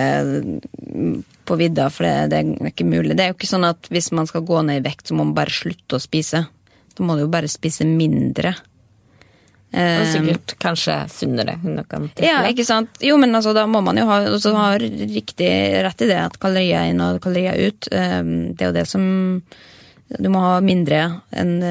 på 1.46 1.58
vidda, 1.60 1.90
for 1.94 2.08
det, 2.08 2.32
det 2.32 2.40
er 2.40 2.72
ikke 2.72 2.88
mulig. 2.88 3.18
Det 3.18 3.26
er 3.26 3.34
jo 3.34 3.38
ikke 3.38 3.50
sånn 3.50 3.68
at 3.68 3.90
hvis 3.92 4.12
man 4.16 4.30
skal 4.30 4.46
gå 4.48 4.62
ned 4.66 4.82
i 4.82 4.86
vekt, 4.88 5.10
så 5.10 5.18
må 5.18 5.26
man 5.26 5.36
bare 5.38 5.54
slutte 5.54 5.98
å 5.98 6.02
spise. 6.02 6.46
Da 6.96 7.06
må 7.06 7.18
du 7.18 7.26
jo 7.26 7.32
bare 7.34 7.52
spise 7.52 7.86
mindre. 7.88 8.56
Og 9.72 9.80
Ehm, 9.80 10.08
sikkert 10.12 10.54
kanskje 10.60 10.96
sunnere. 11.10 11.54
Ja, 12.20 12.42
ikke 12.50 12.66
sant? 12.68 12.90
Jo, 13.00 13.16
men 13.18 13.32
altså, 13.34 13.54
da 13.56 13.64
må 13.72 13.80
man 13.82 13.96
jo 13.96 14.04
ha, 14.10 14.18
også 14.28 14.52
ha 14.58 14.74
riktig 14.78 15.48
rett 15.86 16.02
i 16.04 16.08
det, 16.10 16.18
at 16.20 16.40
kalorier 16.44 16.90
inn 16.92 17.00
og 17.00 17.22
kalorier 17.24 17.56
ut. 17.70 17.88
ehm, 17.92 18.54
Det 18.56 18.62
er 18.66 18.72
jo 18.74 18.80
det 18.82 18.88
som 18.88 19.06
Du 20.20 20.28
må 20.28 20.42
ha 20.44 20.60
mindre 20.60 21.22
enn 21.32 21.62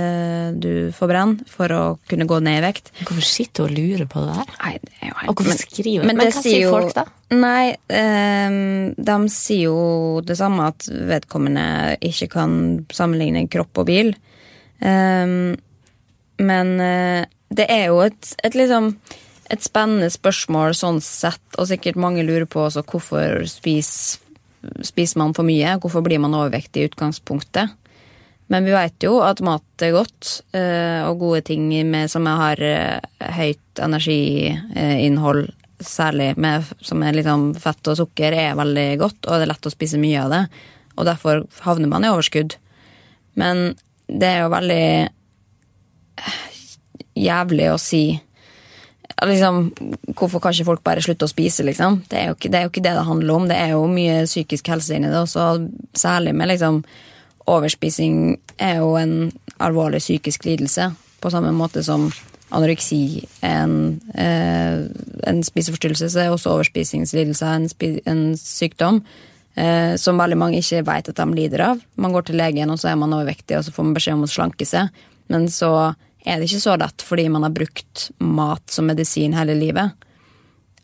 du 0.58 0.86
du 0.88 0.92
forbrenner 0.96 1.44
for 1.46 1.68
å 1.68 1.98
kunne 2.08 2.24
gå 2.24 2.38
ned 2.40 2.62
i 2.62 2.66
vekt. 2.66 2.88
Hvorfor 3.04 3.20
sitter 3.22 3.66
du 3.68 3.68
og 3.68 3.76
lurer 3.76 4.06
på 4.08 4.22
det 4.24 4.32
der? 4.38 4.54
Nei, 4.64 4.72
det 4.80 4.92
er 5.02 5.08
jo 5.10 5.14
helt 5.20 5.28
Og 5.28 5.36
hvorfor 5.36 5.58
skriver 5.60 6.06
men 6.06 6.16
Men 6.16 6.26
hva 6.32 6.42
sier 6.42 6.60
jo- 6.62 6.70
folk, 6.72 6.94
da? 6.94 7.04
Nei, 7.36 7.76
ehm, 7.90 8.94
de 8.96 9.28
sier 9.28 9.64
jo 9.68 10.20
det 10.24 10.38
samme, 10.38 10.68
at 10.72 10.78
vedkommende 10.88 11.98
ikke 12.00 12.30
kan 12.30 12.86
sammenligne 12.88 13.44
kropp 13.50 13.76
og 13.76 13.86
bil. 13.86 14.14
Ehm, 14.80 15.54
men 16.38 16.80
eh, 16.80 17.26
det 17.50 17.66
er 17.70 17.90
jo 17.90 18.00
et, 18.04 18.34
et 18.46 18.56
liksom 18.56 18.94
et 19.50 19.64
spennende 19.64 20.10
spørsmål 20.12 20.74
sånn 20.78 21.00
sett, 21.02 21.42
og 21.58 21.68
sikkert 21.70 21.98
mange 21.98 22.22
lurer 22.26 22.46
på 22.50 22.62
også 22.68 22.84
hvorfor 22.86 23.42
spis, 23.50 24.20
spiser 24.86 25.18
man 25.22 25.34
for 25.34 25.46
mye? 25.46 25.74
Hvorfor 25.82 26.04
blir 26.06 26.22
man 26.22 26.36
overvektig 26.38 26.84
i 26.84 26.90
utgangspunktet? 26.90 27.74
Men 28.50 28.66
vi 28.66 28.74
vet 28.74 29.06
jo 29.06 29.20
at 29.22 29.42
mat 29.46 29.84
er 29.86 29.94
godt, 29.94 30.40
eh, 30.58 31.02
og 31.06 31.22
gode 31.22 31.44
ting 31.46 31.68
med, 31.86 32.10
som 32.10 32.26
har 32.26 32.58
eh, 32.62 32.98
høyt 33.38 33.82
energiinnhold, 33.82 35.44
særlig 35.80 36.32
med, 36.36 36.66
som 36.84 37.02
er 37.06 37.14
liksom 37.16 37.52
fett 37.58 37.90
og 37.90 38.00
sukker, 38.02 38.34
er 38.34 38.58
veldig 38.58 38.88
godt, 39.00 39.22
og 39.24 39.38
det 39.38 39.46
er 39.46 39.52
lett 39.52 39.70
å 39.70 39.72
spise 39.72 40.02
mye 40.02 40.24
av 40.24 40.34
det. 40.34 40.42
Og 40.98 41.06
derfor 41.08 41.46
havner 41.64 41.90
man 41.90 42.04
i 42.04 42.10
overskudd. 42.10 42.58
Men 43.38 43.70
det 44.10 44.28
er 44.28 44.42
jo 44.42 44.52
veldig 44.52 44.84
eh, 45.06 46.49
jævlig 47.18 47.70
å 47.72 47.78
si 47.80 48.04
liksom, 49.26 49.70
Hvorfor 50.14 50.40
kan 50.40 50.54
ikke 50.54 50.68
folk 50.68 50.82
bare 50.86 51.02
slutte 51.04 51.26
å 51.26 51.30
spise, 51.30 51.64
liksom? 51.66 52.02
Det 52.08 52.18
er, 52.18 52.34
ikke, 52.34 52.50
det 52.52 52.58
er 52.58 52.66
jo 52.66 52.72
ikke 52.72 52.84
det 52.84 52.96
det 52.96 53.06
handler 53.08 53.34
om. 53.34 53.48
Det 53.50 53.58
er 53.58 53.74
jo 53.74 53.84
mye 53.90 54.24
psykisk 54.28 54.70
helse 54.72 54.96
inni 54.96 55.10
det, 55.10 55.20
også 55.20 55.68
særlig 55.98 56.34
med 56.36 56.52
liksom 56.52 56.84
Overspising 57.50 58.36
er 58.62 58.76
jo 58.78 58.92
en 59.00 59.32
alvorlig 59.58 59.98
psykisk 60.02 60.44
lidelse, 60.46 60.90
på 61.20 61.30
samme 61.32 61.50
måte 61.56 61.82
som 61.82 62.04
anoreksi 62.54 63.24
en, 63.46 64.00
eh, 64.14 64.84
en 65.26 65.42
spiseforstyrrelse, 65.42 66.10
så 66.12 66.20
er 66.20 66.30
også 66.30 66.52
overspisingslidelse 66.52 67.48
en, 67.56 67.66
en 68.06 68.22
sykdom 68.38 69.00
eh, 69.56 69.96
som 69.96 70.20
veldig 70.20 70.38
mange 70.38 70.60
ikke 70.60 70.84
vet 70.86 71.10
at 71.10 71.18
de 71.18 71.26
lider 71.34 71.64
av. 71.70 71.82
Man 71.96 72.14
går 72.14 72.28
til 72.28 72.40
legen, 72.40 72.70
og 72.70 72.78
så 72.78 72.92
er 72.92 73.00
man 73.00 73.14
overvektig, 73.16 73.58
og 73.58 73.66
så 73.66 73.74
får 73.74 73.88
man 73.88 73.98
beskjed 73.98 74.18
om 74.18 74.26
å 74.26 74.30
slanke 74.30 74.68
seg. 74.68 75.02
Men 75.30 75.48
så 75.50 75.72
er 76.24 76.38
det 76.38 76.48
ikke 76.50 76.62
så 76.62 76.76
lett 76.80 77.04
fordi 77.06 77.28
man 77.32 77.46
har 77.46 77.54
brukt 77.54 78.10
mat 78.18 78.64
som 78.70 78.88
medisin 78.90 79.36
hele 79.36 79.56
livet. 79.56 79.96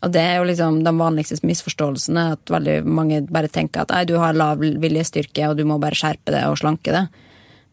Og 0.05 0.13
det 0.13 0.23
er 0.23 0.39
jo 0.39 0.49
liksom 0.49 0.83
den 0.85 0.99
vanligste 1.01 1.39
misforståelsen, 1.47 2.19
at 2.21 2.53
veldig 2.53 2.81
mange 2.85 3.23
bare 3.33 3.51
tenker 3.51 3.85
at 3.85 4.09
du 4.09 4.17
har 4.21 4.37
lav 4.37 4.61
viljestyrke, 4.61 5.49
og 5.49 5.57
du 5.59 5.65
må 5.69 5.81
bare 5.83 5.97
skjerpe 5.99 6.35
det 6.35 6.45
og 6.47 6.59
slanke 6.61 6.93
det. 6.95 7.07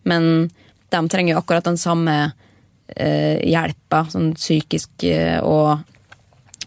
Men 0.07 0.49
de 0.93 1.01
trenger 1.11 1.35
jo 1.35 1.41
akkurat 1.41 1.67
den 1.67 1.79
samme 1.79 2.15
eh, 2.95 3.39
hjelpa, 3.43 4.05
sånn 4.13 4.33
psykisk 4.37 5.05
eh, 5.09 5.39
og 5.43 5.83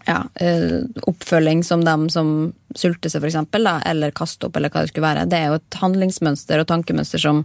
ja, 0.07 0.21
eh, 0.39 0.85
oppfølging 1.09 1.63
som 1.67 1.83
dem 1.85 2.07
som 2.13 2.53
sulter 2.77 3.11
seg, 3.11 3.21
for 3.21 3.29
eksempel, 3.31 3.67
eller 3.67 4.15
kaster 4.15 4.47
opp, 4.47 4.57
eller 4.57 4.71
hva 4.71 4.85
det 4.85 4.93
skulle 4.93 5.07
være. 5.07 5.25
Det 5.29 5.39
er 5.39 5.51
jo 5.51 5.59
et 5.59 5.79
handlingsmønster 5.81 6.61
og 6.61 6.69
tankemønster 6.69 7.21
som, 7.21 7.43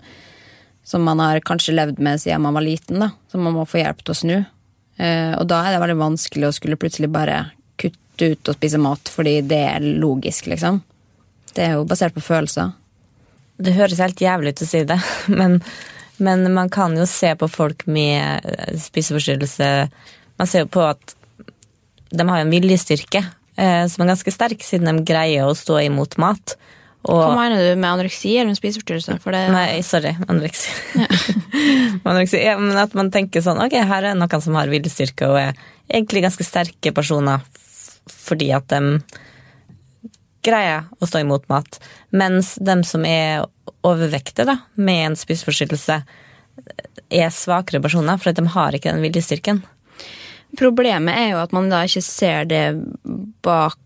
som 0.84 1.04
man 1.06 1.20
har 1.22 1.40
kanskje 1.46 1.74
levd 1.76 2.00
med 2.02 2.20
siden 2.20 2.42
man 2.42 2.54
var 2.54 2.66
liten, 2.66 3.00
da, 3.04 3.10
som 3.30 3.44
man 3.46 3.54
må 3.56 3.66
få 3.68 3.80
hjelp 3.82 4.02
til 4.02 4.14
å 4.14 4.18
snu. 4.18 4.36
Eh, 4.96 5.32
og 5.38 5.46
da 5.50 5.62
er 5.62 5.74
det 5.74 5.82
veldig 5.82 6.00
vanskelig 6.00 6.48
å 6.48 6.54
skulle 6.56 6.78
plutselig 6.80 7.10
bare 7.12 7.44
kutte 7.80 8.32
ut 8.34 8.50
og 8.50 8.58
spise 8.58 8.80
mat 8.82 9.12
fordi 9.12 9.38
det 9.46 9.62
er 9.70 9.88
logisk, 10.02 10.50
liksom. 10.52 10.82
Det 11.52 11.66
er 11.66 11.76
jo 11.76 11.86
basert 11.88 12.16
på 12.16 12.24
følelser. 12.24 12.72
Det 13.62 13.76
høres 13.76 14.00
helt 14.02 14.20
jævlig 14.20 14.54
ut 14.54 14.64
å 14.64 14.68
si 14.68 14.82
det, 14.88 14.98
men, 15.40 15.60
men 16.22 16.46
man 16.54 16.72
kan 16.72 16.96
jo 16.98 17.06
se 17.08 17.34
på 17.38 17.50
folk 17.50 17.86
med 17.86 18.48
eh, 18.48 18.74
spiseforstyrrelse 18.80 19.70
Man 20.40 20.48
ser 20.48 20.64
jo 20.64 20.72
på 20.74 20.82
at 20.82 21.12
de 22.12 22.24
har 22.26 22.40
en 22.40 22.50
viljestyrke 22.50 23.20
eh, 23.22 23.84
som 23.88 24.02
er 24.02 24.10
ganske 24.10 24.32
sterk, 24.34 24.64
siden 24.64 24.88
de 24.90 25.06
greier 25.06 25.46
å 25.46 25.56
stå 25.56 25.78
imot 25.84 26.16
mat. 26.20 26.56
Hva 27.02 27.32
mener 27.34 27.58
du 27.58 27.80
med 27.80 27.88
anoreksi 27.90 28.36
eller 28.36 28.52
med 28.52 28.58
spiseforstyrrelse? 28.60 29.16
Det, 29.24 29.40
Nei, 29.50 29.80
sorry. 29.82 30.12
Anoreksi. 30.30 30.70
Anoreksi. 32.08 32.38
Ja, 32.38 32.54
men 32.60 32.78
at 32.78 32.94
man 32.98 33.10
tenker 33.14 33.42
sånn 33.42 33.58
Ok, 33.62 33.74
her 33.74 34.06
er 34.06 34.18
noen 34.18 34.44
som 34.44 34.54
har 34.58 34.70
viljestyrke 34.70 35.26
og 35.30 35.40
er 35.40 35.58
egentlig 35.90 36.22
ganske 36.24 36.46
sterke 36.46 36.94
personer 36.94 37.42
fordi 38.22 38.52
at 38.54 38.70
de 38.70 39.00
greier 40.42 40.88
å 40.98 41.06
stå 41.06 41.22
imot 41.22 41.46
mat. 41.50 41.78
Mens 42.10 42.54
de 42.62 42.78
som 42.86 43.04
er 43.06 43.44
overvektige 43.86 44.46
da, 44.48 44.56
med 44.74 45.06
en 45.10 45.18
spiseforstyrrelse, 45.18 46.00
er 47.12 47.34
svakere 47.34 47.82
personer, 47.82 48.18
for 48.18 48.34
de 48.34 48.46
har 48.54 48.74
ikke 48.74 48.90
den 48.90 49.04
viljestyrken. 49.04 49.62
Problemet 50.58 51.16
er 51.16 51.30
jo 51.32 51.40
at 51.42 51.54
man 51.54 51.70
da 51.72 51.82
ikke 51.86 52.02
ser 52.04 52.48
det 52.50 52.64
bak 53.44 53.78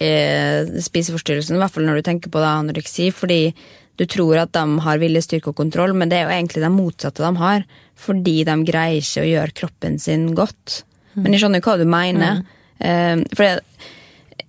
eh, 0.00 0.68
spiseforstyrrelsen, 0.84 1.56
i 1.56 1.62
hvert 1.62 1.74
fall 1.74 1.86
når 1.88 2.00
du 2.00 2.06
tenker 2.08 2.32
på 2.32 2.42
da 2.42 2.56
anoreksi, 2.60 3.10
fordi 3.14 3.54
du 4.00 4.06
tror 4.08 4.40
at 4.40 4.54
de 4.56 4.78
har 4.84 5.00
viljestyrke 5.02 5.52
og 5.52 5.58
kontroll, 5.58 5.92
men 5.96 6.10
det 6.10 6.18
er 6.18 6.26
jo 6.26 6.36
egentlig 6.36 6.64
det 6.64 6.72
motsatte 6.72 7.24
de 7.24 7.42
har, 7.42 7.66
fordi 7.98 8.38
de 8.48 8.56
greier 8.66 9.02
ikke 9.02 9.24
å 9.24 9.28
gjøre 9.28 9.58
kroppen 9.62 9.98
sin 10.02 10.30
godt. 10.36 10.82
Men 11.18 11.34
jeg 11.34 11.42
skjønner 11.42 11.60
jo 11.60 11.68
hva 11.68 11.76
du 11.78 11.86
mener. 11.88 12.42
Eh, 12.82 13.20
for 13.36 13.46
jeg, 13.46 13.60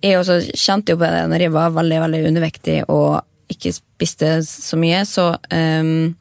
jeg 0.00 0.18
også 0.18 0.40
kjente 0.56 0.94
jo 0.94 1.00
på 1.00 1.12
det 1.12 1.24
når 1.30 1.46
jeg 1.46 1.54
var 1.54 1.76
veldig, 1.76 2.02
veldig 2.06 2.26
undervektig 2.32 2.80
og 2.88 3.20
ikke 3.52 3.74
spiste 3.76 4.38
så 4.46 4.78
mye, 4.80 5.04
så 5.06 5.34
um, 5.52 6.14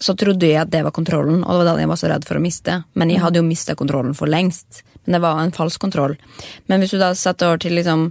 så 0.00 0.14
trodde 0.16 0.48
jeg 0.48 0.60
at 0.62 0.70
det 0.72 0.80
var 0.86 0.94
kontrollen, 0.96 1.42
og 1.44 1.60
det 1.60 1.66
var 1.68 1.76
det 1.76 1.84
jeg 1.84 1.90
var 1.90 1.98
så 2.00 2.08
redd 2.08 2.24
for 2.24 2.40
å 2.40 2.42
miste. 2.42 2.78
Men 2.96 3.10
jeg 3.12 3.20
hadde 3.20 3.40
jo 3.40 3.44
mista 3.44 3.76
kontrollen 3.76 4.14
for 4.16 4.32
lengst. 4.32 4.80
Men 5.04 5.16
det 5.16 5.22
var 5.24 5.40
en 5.40 5.54
falsk 5.54 5.80
kontroll. 5.82 6.16
Men 6.66 6.82
hvis 6.82 6.94
du 6.94 7.00
da 7.00 7.12
setter 7.18 7.52
over 7.52 7.62
til 7.62 7.78
liksom 7.78 8.10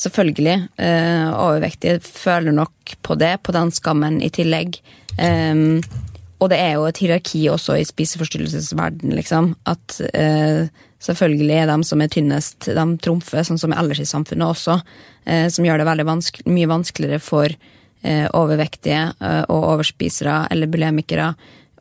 Selvfølgelig, 0.00 0.68
Øh, 0.80 1.28
overvektige 1.36 2.00
føler 2.00 2.54
nok 2.56 2.72
på 3.02 3.14
det, 3.20 3.34
på 3.42 3.52
den 3.52 3.68
skammen 3.70 4.22
i 4.22 4.30
tillegg. 4.32 4.78
Um, 5.20 5.82
og 6.40 6.48
det 6.48 6.56
er 6.56 6.78
jo 6.78 6.86
et 6.88 6.96
hierarki 6.96 7.42
også 7.52 7.76
i 7.76 7.84
spiseforstyrrelsesverden, 7.84 9.12
liksom. 9.12 9.56
At 9.66 10.00
øh, 10.14 10.68
selvfølgelig 11.00 11.54
er 11.58 11.66
de 11.68 11.84
som 11.84 12.00
er 12.00 12.08
tynnest, 12.08 12.64
de 12.64 12.86
trumfer, 13.04 13.44
sånn 13.44 13.60
som 13.60 13.76
ellers 13.76 14.00
i 14.00 14.08
samfunnet 14.08 14.48
også. 14.48 14.80
Øh, 15.28 15.50
som 15.52 15.68
gjør 15.68 15.82
det 15.82 15.90
veldig 15.90 16.08
vanske 16.08 16.48
mye 16.48 16.70
vanskeligere 16.70 17.20
for 17.20 17.52
eh, 17.52 18.26
overvektige 18.32 19.12
eh, 19.20 19.42
og 19.52 19.68
overspisere 19.74 20.46
eller 20.50 20.72
bulimikere 20.72 21.34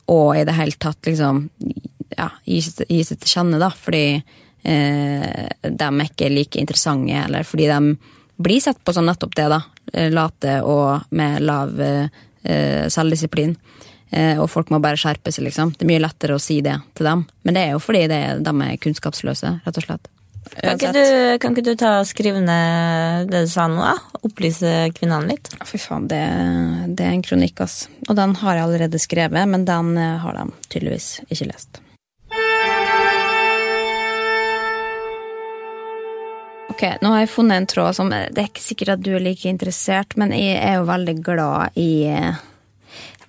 og 0.09 0.37
i 0.37 0.45
det 0.47 0.57
hele 0.57 0.77
tatt 0.81 1.07
liksom 1.07 1.45
ja, 2.17 2.29
gi 2.45 2.61
seg 2.65 2.89
til 2.89 3.29
kjenne, 3.29 3.59
da, 3.61 3.69
fordi 3.69 4.05
eh, 4.17 4.37
de 4.63 5.87
er 5.87 6.05
ikke 6.09 6.29
like 6.33 6.59
interessante, 6.59 7.15
eller 7.25 7.47
fordi 7.47 7.67
de 7.71 7.95
blir 8.39 8.59
sett 8.63 8.79
på 8.83 8.93
som 8.93 9.07
nettopp 9.07 9.35
det, 9.35 9.47
da. 9.51 9.61
eh, 9.93 10.11
Late 10.11 10.59
og 10.63 11.09
med 11.15 11.41
lav 11.43 11.79
eh, 11.81 12.07
eh, 12.43 12.85
selvdisiplin. 12.91 13.55
Eh, 14.11 14.39
og 14.39 14.47
folk 14.49 14.71
må 14.73 14.79
bare 14.81 14.97
skjerpe 14.97 15.31
seg, 15.31 15.45
liksom. 15.49 15.73
Det 15.75 15.83
er 15.85 15.91
mye 15.91 16.03
lettere 16.05 16.37
å 16.37 16.41
si 16.41 16.61
det 16.65 16.77
til 16.97 17.09
dem. 17.09 17.25
Men 17.43 17.57
det 17.57 17.65
er 17.65 17.75
jo 17.75 17.81
fordi 17.83 18.05
det, 18.09 18.21
de 18.45 18.53
er 18.65 18.79
kunnskapsløse, 18.81 19.59
rett 19.65 19.81
og 19.81 19.85
slett. 19.85 20.07
Kan 20.49 20.79
ikke, 20.79 20.93
du, 20.95 21.03
kan 21.43 21.53
ikke 21.53 21.65
du 21.67 21.75
ta 21.77 21.91
og 21.99 22.07
skrive 22.09 22.39
ned 22.41 23.27
det 23.29 23.43
du 23.45 23.51
sa 23.51 23.67
nå? 23.69 23.83
da? 23.83 24.21
Opplyse 24.25 24.71
kvinnene 24.95 25.35
litt? 25.35 25.51
Fy 25.67 25.77
faen, 25.77 26.07
det, 26.09 26.21
det 26.95 27.05
er 27.05 27.13
en 27.13 27.25
kronikk, 27.27 27.59
ass. 27.67 27.83
Og 28.07 28.15
den 28.17 28.33
har 28.39 28.57
jeg 28.57 28.65
allerede 28.65 29.03
skrevet, 29.03 29.51
men 29.51 29.67
den 29.67 29.93
eh, 29.99 30.15
har 30.23 30.39
de 30.39 30.47
tydeligvis 30.71 31.11
ikke 31.27 31.51
lest. 31.51 31.83
Ok, 36.79 36.85
nå 37.03 37.09
har 37.11 37.25
jeg 37.25 37.33
funnet 37.33 37.59
en 37.59 37.65
tråd 37.67 37.95
som 37.97 38.07
Det 38.07 38.39
er 38.39 38.45
ikke 38.47 38.63
sikkert 38.63 38.93
at 38.93 39.01
du 39.03 39.09
er 39.17 39.23
like 39.23 39.49
interessert, 39.51 40.15
men 40.15 40.31
jeg 40.31 40.55
er 40.63 40.77
jo 40.77 40.85
veldig 40.87 41.15
glad 41.25 41.75
i 41.75 42.07
eh, 42.07 42.45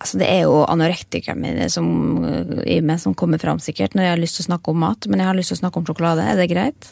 Altså, 0.00 0.16
det 0.16 0.28
er 0.32 0.46
jo 0.46 0.62
anorektikeren 0.64 1.42
min 1.42 1.58
som, 1.68 1.88
eh, 2.24 2.52
i 2.72 2.78
meg 2.80 3.02
som 3.02 3.12
kommer 3.12 3.42
fram, 3.42 3.58
sikkert, 3.60 3.92
når 3.92 4.06
jeg 4.06 4.14
har 4.14 4.22
lyst 4.22 4.38
til 4.38 4.46
å 4.46 4.48
snakke 4.54 4.72
om 4.72 4.78
mat. 4.80 5.08
Men 5.10 5.20
jeg 5.20 5.28
har 5.28 5.36
lyst 5.36 5.52
til 5.52 5.58
å 5.58 5.60
snakke 5.60 5.76
om 5.76 5.84
sjokolade. 5.90 6.24
Er 6.24 6.38
det 6.40 6.46
greit? 6.48 6.88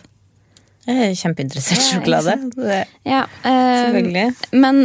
Jeg 0.84 1.06
er 1.06 1.14
kjempeinteressert 1.16 1.80
i 1.80 1.86
sjokolade. 1.86 2.34
Ja, 2.58 2.82
Ja, 3.08 3.22
eh, 3.48 3.78
Selvfølgelig. 3.86 4.26
Men 4.60 4.82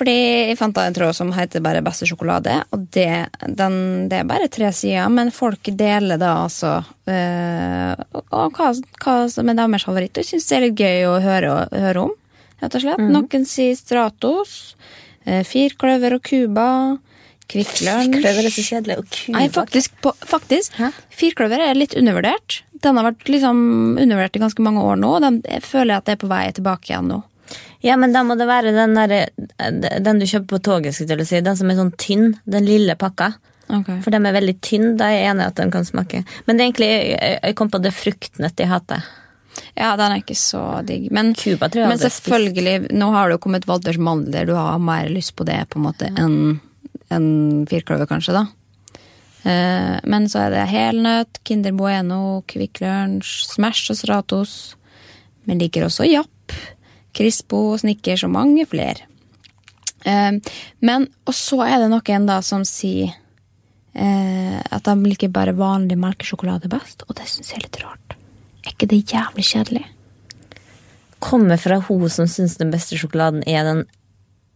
fordi 0.00 0.14
jeg 0.48 0.56
fant 0.56 0.72
da 0.76 0.86
en 0.88 0.96
tråd 0.96 1.16
som 1.16 1.32
heter 1.36 1.60
bare 1.64 1.82
Beste 1.84 2.08
sjokolade, 2.08 2.54
og 2.72 2.86
det, 2.96 3.26
den, 3.44 3.74
det 4.08 4.22
er 4.22 4.28
bare 4.28 4.48
tre 4.52 4.70
sider, 4.72 5.10
men 5.12 5.32
folk 5.34 5.68
deler 5.76 6.20
da 6.20 6.30
altså 6.46 6.78
øh, 6.80 8.00
og 8.32 8.56
hva, 8.56 8.70
hva 9.04 9.16
som 9.28 9.52
er 9.52 9.58
deres 9.58 9.84
favoritt. 9.84 10.16
Og 10.16 10.24
jeg 10.24 10.30
syns 10.32 10.48
det 10.48 10.56
er 10.56 10.66
litt 10.66 10.80
gøy 10.80 11.04
å 11.10 11.18
høre, 11.20 11.52
høre 11.74 12.06
om, 12.06 12.16
rett 12.62 12.78
og 12.78 12.86
slett. 12.86 13.04
Noen 13.12 13.46
sier 13.48 13.76
Stratos, 13.76 14.56
eh, 15.28 15.44
Firkløver 15.44 16.16
og 16.16 16.24
Cuba, 16.24 16.70
Kvikk 17.50 17.80
Lunsj 17.82 18.24
er 18.24 18.46
så 18.46 18.62
kjedelig. 18.62 18.96
Og 19.00 19.16
Nei, 19.34 19.46
faktisk, 19.52 19.96
på, 20.04 20.12
faktisk 20.22 20.76
Firkløver 21.12 21.64
er 21.64 21.78
litt 21.78 21.96
undervurdert. 21.98 22.62
Den 22.80 22.96
har 22.96 23.10
vært 23.10 23.28
liksom 23.28 23.58
undervurdert 23.98 24.38
i 24.38 24.42
ganske 24.44 24.64
mange 24.64 24.84
år 24.86 25.00
nå, 25.02 25.16
og 25.18 25.24
den, 25.26 25.40
jeg 25.44 25.66
føler 25.66 25.98
at 25.98 26.06
det 26.06 26.16
er 26.16 26.22
på 26.22 26.30
vei 26.30 26.44
tilbake 26.56 26.92
igjen 26.92 27.10
nå. 27.10 27.18
Ja, 27.84 27.96
men 27.96 28.12
da 28.12 28.22
må 28.26 28.36
det 28.38 28.48
være 28.48 28.74
den, 28.76 28.96
der, 28.98 29.30
den 30.02 30.20
du 30.20 30.26
kjøper 30.26 30.56
på 30.56 30.64
toget, 30.70 30.96
si. 30.96 31.06
Den 31.06 31.56
som 31.56 31.70
er 31.70 31.78
sånn 31.78 31.94
tynn. 32.00 32.34
Den 32.44 32.68
lille 32.68 32.96
pakka. 33.00 33.32
For 33.70 34.10
de 34.10 34.18
er 34.18 34.34
veldig 34.34 34.56
tynn, 34.64 34.92
da 34.98 35.10
er 35.10 35.20
jeg 35.20 35.32
enig 35.32 35.46
at 35.46 35.58
den 35.60 35.72
kan 35.72 35.86
smake. 35.86 36.24
Men 36.46 36.58
det 36.58 36.66
egentlig, 36.66 36.90
jeg, 37.14 37.56
kom 37.58 37.70
på 37.72 37.80
det 37.82 37.94
fruktnøtt 37.94 38.60
jeg 38.60 38.70
hater. 38.70 39.04
Ja, 39.78 39.92
den 39.98 40.14
er 40.14 40.22
ikke 40.22 40.38
så 40.38 40.62
digg. 40.86 41.08
Men, 41.14 41.32
Cuba 41.38 41.70
men 41.74 42.00
selvfølgelig, 42.00 42.76
spist. 42.84 42.96
nå 42.98 43.10
har 43.14 43.28
det 43.28 43.38
jo 43.38 43.42
kommet 43.46 43.68
Walters 43.70 44.00
mandler, 44.00 44.48
du 44.48 44.54
har 44.58 44.80
mer 44.82 45.10
lyst 45.12 45.36
på 45.38 45.46
det 45.46 45.62
på 45.70 45.80
en 45.80 45.86
måte 45.86 46.10
enn 46.10 46.58
en 47.10 47.66
firkløver, 47.66 48.06
kanskje, 48.06 48.36
da. 48.36 48.44
Eh, 49.42 49.96
men 50.10 50.28
så 50.30 50.44
er 50.44 50.54
det 50.54 50.66
helnøtt, 50.70 51.40
Kinder 51.46 51.74
Bueno, 51.74 52.42
Kvikk 52.50 52.82
Lunsj, 52.84 53.48
Smash 53.50 53.90
og 53.90 53.98
Stratos. 53.98 54.54
Men 55.48 55.58
liker 55.62 55.88
også 55.88 56.06
Japp, 56.06 56.30
Crispo, 57.16 57.76
Snickers 57.80 58.24
og 58.26 58.34
mange 58.34 58.66
flere. 58.70 59.06
Eh, 60.04 60.36
men, 60.86 61.08
og 61.26 61.36
så 61.36 61.62
er 61.66 61.82
det 61.82 61.90
noen 61.92 62.28
da 62.28 62.40
som 62.44 62.64
sier 62.68 63.12
eh, 63.94 64.58
at 64.60 64.86
de 64.86 64.96
liker 65.06 65.32
bare 65.32 65.56
vanlig 65.56 65.98
melkesjokolade 66.00 66.70
best, 66.72 67.04
og 67.08 67.16
det 67.18 67.28
syns 67.28 67.52
jeg 67.52 67.60
er 67.60 67.66
litt 67.66 67.80
rart. 67.84 68.18
Er 68.64 68.74
ikke 68.74 68.90
det 68.90 69.02
jævlig 69.10 69.46
kjedelig? 69.50 69.86
Kommer 71.20 71.60
fra 71.60 71.80
hun 71.84 72.08
som 72.12 72.28
syns 72.30 72.56
den 72.60 72.72
beste 72.72 72.96
sjokoladen 72.96 73.42
er 73.48 73.66
den 73.66 73.82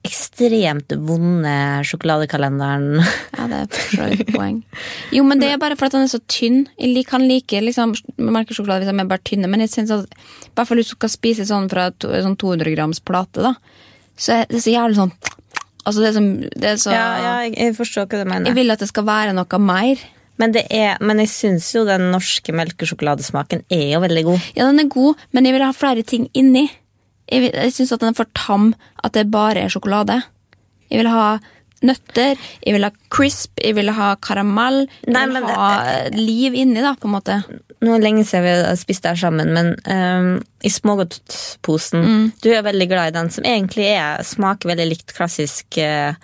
ekstremt 0.05 0.93
vonde 1.09 1.55
sjokoladekalenderen. 1.89 3.01
Ja, 3.35 3.47
det 3.51 3.61
er 3.63 3.69
for 3.91 4.13
et 4.13 4.33
poeng. 4.35 4.59
Jo, 5.15 5.25
men 5.27 5.41
det 5.41 5.51
er 5.53 5.61
bare 5.63 5.79
for 5.81 5.89
at 5.89 5.97
den 5.97 6.07
er 6.07 6.13
så 6.13 6.21
tynn. 6.31 6.67
Jeg 6.79 7.07
kan 7.09 7.25
like 7.27 7.61
liksom, 7.65 7.95
melkesjokolade 8.21 8.85
hvis 8.85 8.93
de 8.93 9.01
er 9.01 9.11
bare 9.11 9.25
tynne, 9.27 9.51
men 9.51 9.65
jeg 9.65 9.73
synes 9.73 9.95
at 9.97 10.13
i 10.13 10.53
hvert 10.55 10.69
fall 10.69 10.81
hvis 10.81 10.93
du 10.93 10.99
skal 10.99 11.13
spise 11.13 11.49
sånn 11.49 11.71
fra 11.73 11.89
to, 11.97 12.13
sånn 12.25 12.37
200 12.41 12.77
grams 12.77 13.01
plate, 13.05 13.45
da, 13.45 13.55
så 14.17 14.41
er 14.41 14.51
det 14.53 14.63
så 14.65 14.77
jævlig 14.77 15.01
sånn 15.01 15.17
Altså, 15.85 16.01
det 16.01 16.07
er, 16.09 16.15
som, 16.17 16.29
det 16.41 16.69
er 16.69 16.79
så 16.81 16.93
Ja, 16.95 17.09
ja, 17.21 17.33
jeg, 17.45 17.51
jeg 17.61 17.75
forstår 17.77 18.07
hva 18.09 18.23
du 18.23 18.29
mener. 18.31 18.49
Jeg 18.49 18.57
vil 18.57 18.73
at 18.73 18.81
det 18.81 18.87
skal 18.89 19.05
være 19.05 19.35
noe 19.37 19.59
mer. 19.61 20.01
Men, 20.41 20.55
det 20.55 20.65
er, 20.73 20.97
men 21.05 21.21
jeg 21.23 21.31
syns 21.31 21.69
jo 21.75 21.85
den 21.87 22.09
norske 22.11 22.55
melkesjokoladesmaken 22.57 23.67
er 23.69 23.85
jo 23.93 24.01
veldig 24.03 24.23
god. 24.27 24.47
Ja, 24.57 24.67
den 24.71 24.83
er 24.83 24.89
god, 24.91 25.21
men 25.37 25.47
jeg 25.47 25.55
vil 25.55 25.67
ha 25.67 25.75
flere 25.77 26.07
ting 26.07 26.27
inni. 26.35 26.65
Jeg, 27.33 27.51
jeg 27.55 27.73
syns 27.73 27.95
den 27.97 28.11
er 28.11 28.17
for 28.19 28.31
tam, 28.37 28.73
at 29.05 29.17
det 29.17 29.31
bare 29.33 29.65
er 29.65 29.73
sjokolade. 29.73 30.21
Jeg 30.91 31.01
vil 31.01 31.11
ha 31.13 31.39
nøtter, 31.85 32.41
jeg 32.65 32.75
vil 32.77 32.87
ha 32.87 32.91
crisp, 33.13 33.61
jeg 33.61 33.77
vil 33.77 33.91
ha 33.93 34.15
karamell. 34.25 34.85
Jeg 35.05 35.15
Nei, 35.15 35.27
vil 35.29 35.49
ha 35.49 35.69
det- 35.85 36.19
liv 36.19 36.55
inni, 36.55 36.81
da, 36.81 36.95
på 36.95 37.09
en 37.09 37.15
måte. 37.17 37.39
Nå 37.85 37.93
er 37.95 38.01
det 38.01 38.07
lenge 38.07 38.25
siden 38.25 38.45
vi 38.45 38.53
har 38.65 38.77
spist 38.81 39.05
der 39.05 39.19
sammen, 39.21 39.53
men 39.53 39.75
um, 39.85 40.43
i 40.65 40.71
smågodtposen 40.73 42.33
Du 42.41 42.49
er 42.55 42.63
veldig 42.65 42.89
glad 42.89 43.11
i 43.11 43.19
den 43.19 43.29
som 43.31 43.45
egentlig 43.45 43.91
er, 43.93 44.23
smaker 44.25 44.71
veldig 44.73 44.89
likt 44.89 45.13
klassisk 45.13 45.77
uh, 45.79 46.15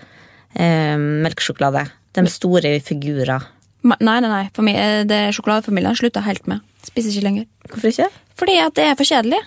ehm, 0.55 1.21
melkesjokolade. 1.27 1.91
De 2.17 2.25
store 2.27 2.81
figurer. 2.81 3.45
Nei, 3.83 3.97
nei, 4.01 4.29
nei. 4.29 4.49
For 4.53 4.67
meg, 4.67 4.77
eh, 4.77 5.05
det 5.09 5.21
Sjokoladefamilien 5.37 5.97
slutta 5.97 6.21
helt 6.25 6.47
med. 6.51 6.61
Spiser 6.85 7.15
ikke 7.15 7.27
lenger. 7.29 7.47
Hvorfor 7.69 7.93
ikke? 7.93 8.09
Fordi 8.37 8.57
at 8.61 8.75
det 8.77 8.85
er 8.89 8.97
for 8.99 9.09
kjedelig. 9.09 9.41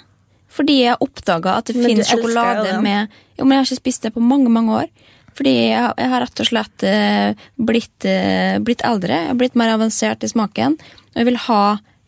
Fordi 0.54 0.76
jeg 0.84 1.00
oppdaga 1.02 1.58
at 1.60 1.72
det 1.72 1.76
finnes 1.80 2.06
elsker 2.06 2.20
jo 2.22 2.28
sjokolade 2.30 2.76
med 2.84 3.08
Jo, 3.40 3.46
men 3.48 3.56
jeg 3.58 3.64
har 3.64 3.70
ikke 3.72 3.82
spist 3.82 4.04
det 4.06 4.14
på 4.14 4.22
mange, 4.22 4.50
mange 4.54 4.76
år. 4.84 4.92
Fordi 5.34 5.54
jeg, 5.72 5.94
jeg 5.98 6.10
har 6.12 6.22
rett 6.22 6.42
og 6.44 6.46
slett 6.52 6.84
eh, 6.86 7.34
blitt, 7.58 8.06
eh, 8.06 8.60
blitt 8.62 8.84
eldre. 8.86 9.16
Jeg 9.24 9.32
har 9.32 9.40
blitt 9.40 9.56
mer 9.58 9.74
avansert 9.74 10.22
i 10.22 10.30
smaken. 10.30 10.76
Og 11.16 11.18
jeg 11.18 11.26
vil 11.32 11.40
ha 11.48 11.64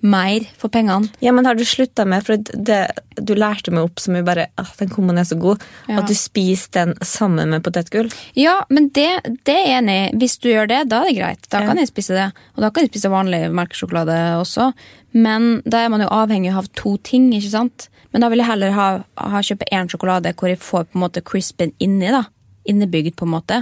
mer 0.05 0.43
for 0.61 0.69
pengene. 0.69 1.09
Ja, 1.25 1.31
men 1.33 1.47
har 1.49 1.57
du 1.57 1.63
slutta 1.65 2.03
med 2.05 2.21
For 2.27 2.37
det, 2.37 2.77
du 3.17 3.31
lærte 3.33 3.71
meg 3.73 3.87
opp 3.87 3.97
som 4.03 4.13
jo 4.13 4.21
bare 4.27 4.43
at 4.61 4.75
Den 4.77 4.91
kummen 4.93 5.17
er 5.17 5.25
så 5.25 5.33
god. 5.41 5.63
Ja. 5.89 6.03
At 6.03 6.11
du 6.11 6.13
spiser 6.13 6.75
den 6.75 6.93
sammen 7.01 7.49
med 7.55 7.63
potetgull. 7.65 8.11
Ja, 8.37 8.59
men 8.69 8.91
det, 8.93 9.07
det 9.47 9.55
er 9.55 9.63
jeg 9.71 9.79
enig 9.79 9.95
i. 10.03 10.11
Hvis 10.21 10.37
du 10.43 10.51
gjør 10.51 10.69
det, 10.69 10.83
da 10.93 11.01
er 11.01 11.09
det 11.09 11.17
greit. 11.17 11.49
Da 11.49 11.63
Ja. 11.63 11.71
kan 11.71 11.81
jeg 11.81 11.89
spise 11.89 12.13
det. 12.13 12.27
Og 12.53 12.61
da 12.61 12.69
kan 12.69 12.85
jeg 12.85 12.93
spise 12.93 13.09
vanlig 13.09 13.41
melkesjokolade 13.49 14.19
også. 14.43 14.69
Men 15.15 15.61
da 15.63 15.79
er 15.79 15.91
man 15.93 16.03
jo 16.03 16.11
avhengig 16.11 16.51
av 16.51 16.67
to 16.75 16.97
ting, 17.07 17.29
ikke 17.33 17.53
sant? 17.53 17.87
Men 18.11 18.23
da 18.23 18.29
vil 18.31 18.41
jeg 18.41 18.49
heller 18.49 18.73
ha, 18.75 18.87
ha 19.15 19.43
kjøpe 19.43 19.67
én 19.75 19.87
sjokolade 19.91 20.33
hvor 20.35 20.51
jeg 20.51 20.59
får 20.59 20.89
på 20.89 20.99
en 20.99 21.05
måte 21.05 21.23
crispen 21.23 21.71
inni, 21.83 22.11
da. 22.11 22.25
Innebygd, 22.67 23.15
på 23.15 23.27
en 23.27 23.33
måte. 23.35 23.61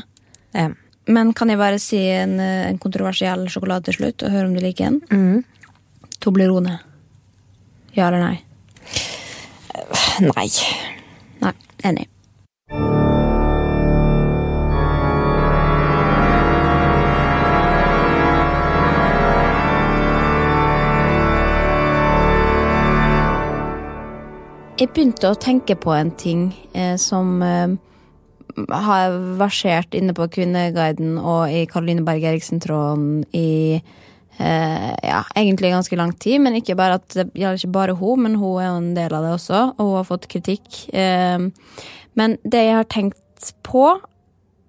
Ja. 0.55 0.71
Men 1.05 1.33
kan 1.37 1.51
jeg 1.51 1.59
bare 1.59 1.81
si 1.81 1.99
en, 2.13 2.39
eh, 2.39 2.69
en 2.69 2.79
kontroversiell 2.81 3.45
sjokolade 3.51 3.89
til 3.89 3.99
slutt, 3.99 4.23
og 4.23 4.33
høre 4.33 4.47
om 4.47 4.55
du 4.55 4.63
liker 4.63 4.89
den? 4.89 5.43
Toblerone. 6.23 6.79
Ja 7.93 8.07
eller 8.07 8.23
nei? 8.23 8.41
Nei. 10.23 10.47
Nei. 11.43 11.53
Enig. 11.83 13.02
Jeg 24.83 24.89
begynte 24.91 25.29
å 25.31 25.35
tenke 25.39 25.77
på 25.79 25.93
en 25.95 26.09
ting 26.19 26.49
eh, 26.75 26.97
som 26.99 27.37
eh, 27.39 27.75
har 28.67 29.13
versert 29.39 29.93
inne 29.95 30.11
på 30.17 30.25
Kvinneguiden 30.33 31.13
og 31.21 31.53
i 31.55 31.61
Karoline 31.71 32.03
Berg 32.03 32.25
Eriksen-tråden 32.27 33.21
i 33.31 33.77
eh, 33.77 34.89
ja, 35.07 35.21
egentlig 35.39 35.71
ganske 35.71 35.95
lang 35.95 36.11
tid. 36.19 36.41
Men 36.43 36.57
ikke 36.59 36.75
bare 36.75 36.97
at 36.99 37.07
det 37.15 37.29
gjelder 37.31 37.61
ikke 37.61 37.77
bare 37.77 37.95
hun, 37.95 38.25
men 38.25 38.35
hun 38.41 38.57
er 38.59 38.67
jo 38.67 38.81
en 38.81 38.89
del 38.97 39.15
av 39.15 39.23
det 39.23 39.31
også, 39.37 39.61
og 39.77 39.87
hun 39.87 39.95
har 40.01 40.09
fått 40.09 40.27
kritikk. 40.33 40.67
Eh, 40.91 41.47
men 42.19 42.35
det 42.43 42.65
jeg 42.65 42.75
har 42.81 42.89
tenkt 42.91 43.53
på 43.63 43.85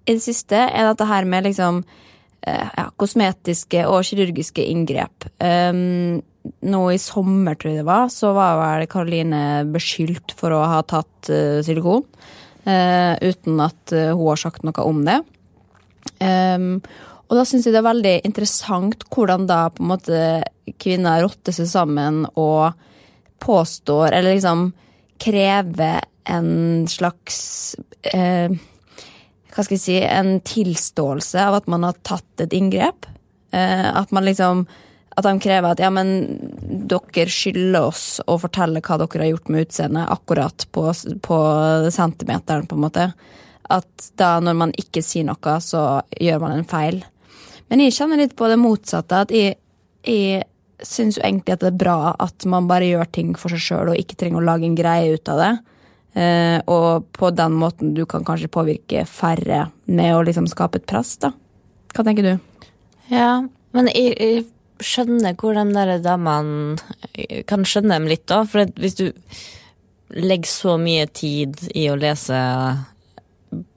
i 0.05 0.13
det 0.13 0.23
siste, 0.23 0.63
er 0.63 0.93
dette 0.93 1.09
her 1.11 1.27
med 1.27 1.49
liksom 1.49 1.81
eh, 1.83 2.71
ja, 2.71 2.87
kosmetiske 2.95 3.83
og 3.89 4.07
kirurgiske 4.07 4.63
inngrep. 4.63 5.27
Um, 5.43 6.23
nå 6.65 6.81
i 6.93 6.99
sommer, 7.01 7.57
tror 7.57 7.71
jeg 7.71 7.81
det 7.81 7.87
var, 7.87 8.09
så 8.13 8.33
var 8.35 8.59
vel 8.59 8.87
Karoline 8.91 9.41
beskyldt 9.73 10.35
for 10.37 10.53
å 10.55 10.63
ha 10.69 10.81
tatt 10.87 11.31
uh, 11.31 11.61
silikon. 11.65 12.05
Uh, 12.65 13.13
uten 13.21 13.59
at 13.61 13.93
uh, 13.93 14.13
hun 14.15 14.31
har 14.31 14.41
sagt 14.41 14.65
noe 14.65 14.85
om 14.85 15.03
det. 15.05 15.19
Um, 16.17 16.81
og 17.25 17.37
da 17.39 17.43
syns 17.45 17.65
jeg 17.65 17.73
det 17.73 17.81
er 17.81 17.89
veldig 17.89 18.15
interessant 18.27 19.05
hvordan 19.13 19.45
da 19.49 19.67
på 19.73 19.83
en 19.83 19.91
måte 19.91 20.19
kvinner 20.81 21.23
rotter 21.25 21.53
seg 21.55 21.69
sammen 21.69 22.23
og 22.37 22.73
påstår, 23.41 24.11
eller 24.13 24.37
liksom 24.37 24.69
krever 25.21 26.05
en 26.29 26.85
slags 26.89 27.39
eh, 28.09 28.53
hva 29.53 29.63
skal 29.65 29.75
jeg 29.75 29.83
si, 29.83 29.97
en 30.01 30.39
tilståelse 30.45 31.41
av 31.47 31.59
at 31.59 31.69
man 31.71 31.85
har 31.87 31.97
tatt 32.05 32.43
et 32.43 32.53
inngrep. 32.57 33.05
At 33.55 34.11
man 34.11 34.25
liksom 34.27 34.65
At 35.15 35.23
de 35.23 35.33
krever 35.39 35.71
at 35.71 35.79
ja, 35.79 35.89
men 35.93 36.09
dere 36.91 37.31
skylder 37.31 37.87
oss 37.87 38.19
å 38.27 38.35
fortelle 38.41 38.81
hva 38.83 38.97
dere 38.99 39.23
har 39.23 39.31
gjort 39.31 39.51
med 39.53 39.67
utseendet, 39.67 40.09
akkurat 40.11 40.65
på, 40.75 40.89
på 41.23 41.37
centimeteren, 41.95 42.67
på 42.67 42.75
en 42.75 42.83
måte. 42.83 43.05
At 43.71 44.09
da 44.19 44.35
når 44.43 44.57
man 44.59 44.73
ikke 44.77 45.03
sier 45.05 45.27
noe, 45.27 45.59
så 45.63 45.85
gjør 46.19 46.41
man 46.43 46.57
en 46.57 46.67
feil. 46.67 46.99
Men 47.71 47.85
jeg 47.85 47.95
kjenner 47.95 48.19
litt 48.21 48.35
på 48.37 48.49
det 48.51 48.59
motsatte. 48.61 49.23
At 49.25 49.31
jeg, 49.33 49.55
jeg 50.05 50.43
syns 50.83 51.17
jo 51.17 51.23
egentlig 51.23 51.55
at 51.55 51.63
det 51.63 51.71
er 51.71 51.79
bra 51.79 52.11
at 52.21 52.45
man 52.51 52.67
bare 52.69 52.89
gjør 52.89 53.09
ting 53.15 53.31
for 53.39 53.55
seg 53.55 53.63
sjøl 53.63 53.93
og 53.93 54.01
ikke 54.01 54.19
trenger 54.19 54.43
å 54.43 54.49
lage 54.49 54.67
en 54.67 54.77
greie 54.77 55.15
ut 55.15 55.31
av 55.31 55.41
det. 55.41 55.53
Eh, 56.15 56.59
og 56.71 57.07
på 57.15 57.31
den 57.35 57.55
måten 57.59 57.95
du 57.95 58.05
kan 58.07 58.23
kanskje 58.27 58.51
påvirke 58.51 59.03
færre 59.09 59.65
med 59.91 60.15
å 60.15 60.21
liksom 60.27 60.47
skape 60.51 60.79
et 60.79 60.87
press, 60.87 61.15
da. 61.23 61.33
Hva 61.95 62.05
tenker 62.07 62.27
du? 62.27 62.69
Ja, 63.11 63.41
men 63.75 63.89
jeg, 63.91 64.13
jeg 64.19 64.45
skjønner 64.83 65.37
hvor 65.39 65.55
de 65.57 65.65
der 65.75 65.99
damene 66.03 66.79
jeg 67.15 67.45
Kan 67.49 67.65
skjønne 67.67 67.99
dem 67.99 68.09
litt, 68.11 68.25
da. 68.27 68.43
For 68.49 68.67
hvis 68.79 68.97
du 68.99 69.07
legger 70.15 70.49
så 70.49 70.75
mye 70.81 71.07
tid 71.09 71.59
i 71.73 71.87
å 71.89 71.97
lese 71.99 72.37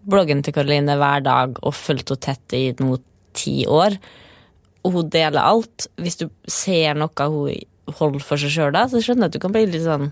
bloggen 0.09 0.43
til 0.45 0.55
Karoline 0.57 0.97
hver 0.99 1.25
dag 1.25 1.59
og 1.63 1.77
fulgt 1.77 2.11
henne 2.13 2.25
tett 2.25 2.57
i 2.57 2.65
nå 2.81 2.99
ti 3.37 3.63
år, 3.69 3.99
og 4.87 4.95
hun 4.95 5.11
deler 5.13 5.43
alt 5.43 5.89
Hvis 6.01 6.17
du 6.21 6.29
ser 6.49 6.97
noe 6.97 7.27
hun 7.29 7.95
holder 7.99 8.25
for 8.25 8.41
seg 8.41 8.53
sjøl 8.53 8.75
da, 8.77 8.87
så 8.89 9.01
skjønner 9.03 9.27
jeg 9.27 9.33
at 9.33 9.37
du 9.37 9.43
kan 9.43 9.55
bli 9.55 9.65
litt 9.69 9.85
sånn 9.85 10.11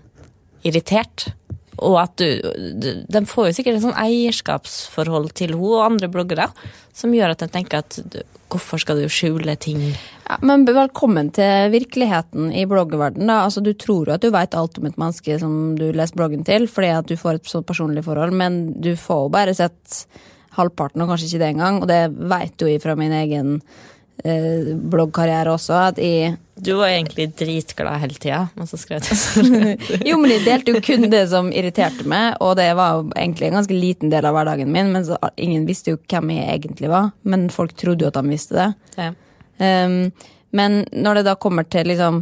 irritert. 0.67 1.29
Og 1.85 1.99
at 2.01 2.17
du, 2.17 3.03
De 3.09 3.23
får 3.29 3.51
jo 3.51 3.57
sikkert 3.59 3.79
et 3.79 3.85
sånn 3.85 3.99
eierskapsforhold 4.01 5.33
til 5.37 5.55
henne 5.55 5.73
og 5.77 5.85
andre 5.85 6.09
bloggere 6.13 6.49
som 6.97 7.13
gjør 7.13 7.35
at 7.35 7.43
de 7.45 7.49
tenker 7.53 7.83
at 7.83 7.99
hvorfor 8.49 8.81
skal 8.81 9.03
du 9.03 9.11
skjule 9.13 9.57
ting? 9.61 9.83
Ja, 10.27 10.39
men 10.47 10.65
velkommen 10.65 11.29
til 11.35 11.73
virkeligheten 11.75 12.53
i 12.55 12.65
bloggverdenen. 12.69 13.29
da. 13.29 13.43
Altså, 13.45 13.61
du 13.61 13.75
tror 13.75 14.09
jo 14.09 14.15
at 14.15 14.25
du 14.25 14.31
vet 14.33 14.57
alt 14.57 14.79
om 14.81 14.87
et 14.89 14.97
menneske 14.97 15.37
som 15.43 15.77
du 15.79 15.91
leser 15.93 16.17
bloggen 16.17 16.47
til, 16.47 16.69
fordi 16.71 16.95
at 16.95 17.11
du 17.11 17.19
får 17.21 17.41
et 17.41 17.53
sånn 17.53 17.67
personlig 17.67 18.07
forhold, 18.07 18.33
men 18.33 18.81
du 18.81 18.95
får 18.97 19.27
jo 19.27 19.35
bare 19.35 19.57
sett 19.59 20.07
halvparten, 20.57 21.03
og 21.03 21.13
kanskje 21.13 21.29
ikke 21.29 21.43
det 21.43 21.51
engang. 21.53 21.83
Og 21.83 21.91
det 21.91 22.01
vet 22.33 22.63
jo 22.63 22.71
jeg 22.71 22.83
fra 22.85 22.97
min 22.99 23.13
egen 23.13 23.61
eh, 24.25 24.75
bloggkarriere 24.77 25.53
også, 25.53 25.79
at 25.93 25.99
jeg 26.03 26.37
Du 26.57 26.73
var 26.79 26.89
egentlig 26.89 27.29
dritglad 27.37 28.01
hele 28.01 28.15
tida, 28.17 28.49
men 28.55 28.67
så 28.67 28.79
skrev 28.81 29.03
du. 29.05 29.11
Jo, 30.09 30.17
men 30.17 30.31
jeg 30.33 30.45
delte 30.47 30.73
jo 30.73 30.81
kun 30.81 31.11
det 31.13 31.27
som 31.29 31.51
irriterte 31.53 32.07
meg, 32.09 32.39
og 32.41 32.57
det 32.57 32.71
var 32.79 32.97
jo 32.97 33.03
egentlig 33.13 33.51
en 33.51 33.59
ganske 33.59 33.77
liten 33.77 34.13
del 34.13 34.25
av 34.25 34.37
hverdagen 34.37 34.73
min. 34.73 34.89
Men 34.95 35.05
så, 35.05 35.19
ingen 35.37 35.67
visste 35.69 35.93
jo 35.93 36.01
hvem 36.01 36.33
jeg 36.33 36.49
egentlig 36.55 36.89
var, 36.93 37.11
men 37.29 37.51
folk 37.53 37.77
trodde 37.77 38.07
jo 38.07 38.13
at 38.13 38.17
de 38.17 38.33
visste 38.33 38.57
det. 38.57 38.71
Ja. 38.97 39.13
Um, 39.61 40.13
men 40.57 40.85
når 40.93 41.21
det 41.21 41.27
da 41.29 41.35
kommer 41.41 41.65
til 41.65 41.89
liksom 41.89 42.19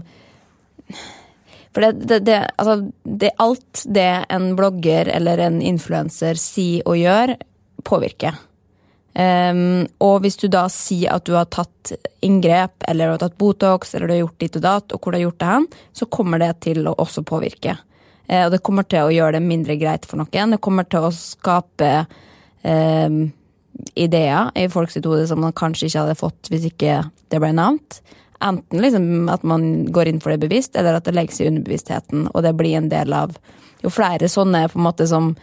For 1.74 1.82
det, 1.82 2.06
det, 2.06 2.18
det, 2.26 2.36
altså, 2.54 2.90
det 3.02 3.32
alt 3.42 3.82
det 3.90 4.24
en 4.30 4.52
blogger 4.58 5.10
eller 5.10 5.42
en 5.42 5.60
influenser 5.62 6.38
sier 6.38 6.86
og 6.86 6.98
gjør, 6.98 7.34
påvirker. 7.82 8.38
Um, 9.14 9.84
og 10.02 10.24
hvis 10.24 10.36
du 10.40 10.48
da 10.50 10.64
sier 10.72 11.14
at 11.14 11.26
du 11.28 11.36
har 11.36 11.46
tatt 11.46 11.92
inngrep, 12.26 12.82
eller 12.88 13.06
du 13.06 13.14
har 13.14 13.22
tatt 13.22 13.38
Botox, 13.38 13.94
eller 13.94 14.10
du 14.10 14.14
har 14.16 14.22
gjort 14.24 14.40
ditt 14.42 14.58
og 14.58 14.64
datt, 14.64 14.94
og 14.94 14.98
hvor 14.98 15.14
du 15.14 15.20
har 15.20 15.26
gjort 15.28 15.40
det 15.42 15.52
hen, 15.52 15.68
så 15.94 16.08
kommer 16.10 16.42
det 16.42 16.50
til 16.66 16.82
å 16.90 16.96
også 17.04 17.22
påvirke. 17.26 17.76
Uh, 18.26 18.46
og 18.46 18.56
det 18.56 18.62
kommer 18.66 18.88
til 18.88 19.06
å 19.06 19.14
gjøre 19.14 19.38
det 19.38 19.46
mindre 19.46 19.78
greit 19.78 20.08
for 20.08 20.18
noen. 20.22 20.56
Det 20.56 20.62
kommer 20.64 20.88
til 20.90 21.06
å 21.06 21.14
skape 21.14 21.92
um, 22.66 23.22
ideer 23.94 24.50
i 24.58 24.66
folks 24.70 24.98
hode 24.98 25.24
som 25.30 25.42
man 25.42 25.54
kanskje 25.56 25.88
ikke 25.88 26.04
hadde 26.04 26.18
fått 26.18 26.50
hvis 26.50 26.68
ikke 26.70 27.00
det 27.30 27.42
ble 27.42 27.54
nevnt. 27.54 28.00
Enten 28.44 28.82
liksom 28.82 29.28
at 29.32 29.44
man 29.46 29.86
går 29.94 30.10
inn 30.10 30.20
for 30.22 30.34
det 30.34 30.42
bevisst, 30.42 30.74
eller 30.76 30.98
at 30.98 31.06
det 31.06 31.14
legges 31.14 31.40
i 31.40 31.48
underbevisstheten, 31.48 32.28
og 32.34 32.42
det 32.44 32.54
blir 32.58 32.78
en 32.78 32.90
del 32.92 33.14
av 33.14 33.38
Jo 33.84 33.90
flere 33.92 34.30
sånne 34.32 34.62
på 34.72 34.78
en 34.78 34.86
måte 34.86 35.04
som 35.04 35.34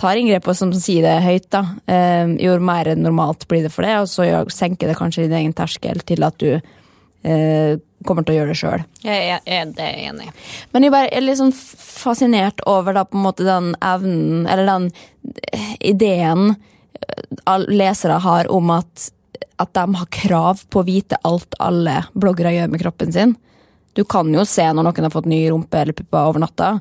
tar 0.00 0.18
inngrep 0.18 0.48
og 0.48 0.56
som 0.56 0.72
sier 0.72 1.04
det 1.04 1.16
høyt, 1.24 1.48
da, 1.52 1.64
eh, 1.90 2.34
jo 2.40 2.56
mer 2.64 2.94
normalt 2.96 3.46
blir 3.50 3.66
det 3.66 3.72
for 3.74 3.86
det, 3.86 3.98
og 4.00 4.08
så 4.10 4.26
senker 4.52 4.90
det 4.90 4.98
kanskje 4.98 5.26
din 5.26 5.38
egen 5.42 5.56
terskel 5.56 6.00
til 6.08 6.24
at 6.26 6.38
du 6.40 6.54
eh, 6.56 7.76
kommer 8.06 8.24
til 8.24 8.34
å 8.34 8.38
gjøre 8.38 8.54
det 8.54 8.58
sjøl. 8.60 8.84
Jeg, 9.04 9.40
jeg, 9.44 9.68
det 9.76 9.84
er 9.84 9.96
jeg 9.96 10.12
enig 10.14 10.28
i. 10.30 10.34
Men 10.72 10.86
jeg 10.86 10.94
bare 10.94 11.12
er 11.12 11.24
litt 11.24 11.40
sånn 11.40 11.54
fascinert 11.54 12.62
over 12.70 12.96
da 12.96 13.04
den 13.38 13.74
evnen, 13.76 14.46
eller 14.48 14.70
den 14.70 14.88
eh, 15.52 15.74
ideen 15.92 16.54
eh, 16.54 17.66
lesere 17.68 18.20
har 18.24 18.50
om 18.52 18.72
at, 18.76 19.10
at 19.60 19.74
de 19.76 19.86
har 20.00 20.10
krav 20.16 20.64
på 20.70 20.80
å 20.80 20.88
vite 20.88 21.20
alt 21.28 21.58
alle 21.60 22.02
bloggere 22.14 22.54
gjør 22.56 22.72
med 22.72 22.84
kroppen 22.84 23.12
sin. 23.12 23.36
Du 23.92 24.04
kan 24.08 24.30
jo 24.32 24.46
se 24.46 24.64
når 24.64 24.86
noen 24.86 25.06
har 25.08 25.12
fått 25.12 25.28
ny 25.28 25.42
rumpe 25.50 25.80
eller 25.80 25.96
pupper 25.96 26.30
over 26.30 26.44
natta. 26.44 26.78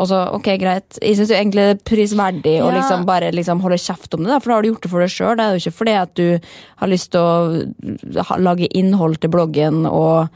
Og 0.00 0.08
så, 0.08 0.20
ok, 0.32 0.46
greit. 0.62 0.96
Jeg 1.04 1.18
syns 1.18 1.32
egentlig 1.36 1.66
det 1.66 1.74
er 1.74 1.82
prisverdig 1.90 2.54
å 2.64 2.70
liksom 2.72 3.02
bare 3.08 3.28
liksom 3.36 3.60
holde 3.60 3.76
kjeft 3.82 4.16
om 4.16 4.24
det, 4.24 4.38
for 4.40 4.48
da 4.48 4.56
har 4.56 4.64
du 4.64 4.70
gjort 4.70 4.86
det 4.86 4.92
for 4.94 5.04
deg 5.04 5.12
sjøl. 5.12 5.34
Det 5.36 5.44
er 5.44 5.52
jo 5.52 5.60
ikke 5.60 5.76
fordi 5.76 5.96
at 6.00 6.14
du 6.16 6.52
har 6.80 6.90
lyst 6.90 7.10
til 7.12 7.20
å 7.20 8.38
lage 8.40 8.70
innhold 8.80 9.20
til 9.20 9.32
bloggen 9.34 9.84
og 9.90 10.30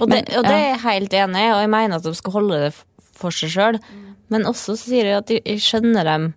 Og 0.00 0.08
det, 0.08 0.22
Men, 0.22 0.28
og 0.38 0.44
det 0.46 0.52
er 0.56 0.68
jeg 0.70 0.84
helt 0.86 1.14
enig 1.22 1.40
i, 1.40 1.48
og 1.52 1.58
jeg 1.60 1.70
mener 1.72 1.96
at 1.98 2.04
de 2.04 2.14
skal 2.16 2.32
holde 2.32 2.60
det 2.62 2.70
for 3.16 3.34
seg 3.34 3.50
sjøl. 3.52 3.80
Men 4.32 4.46
også 4.48 4.76
så 4.76 4.88
sier 4.88 5.08
jeg 5.10 5.18
at 5.18 5.32
jeg, 5.34 5.60
skjønner 5.60 6.08
dem 6.08 6.30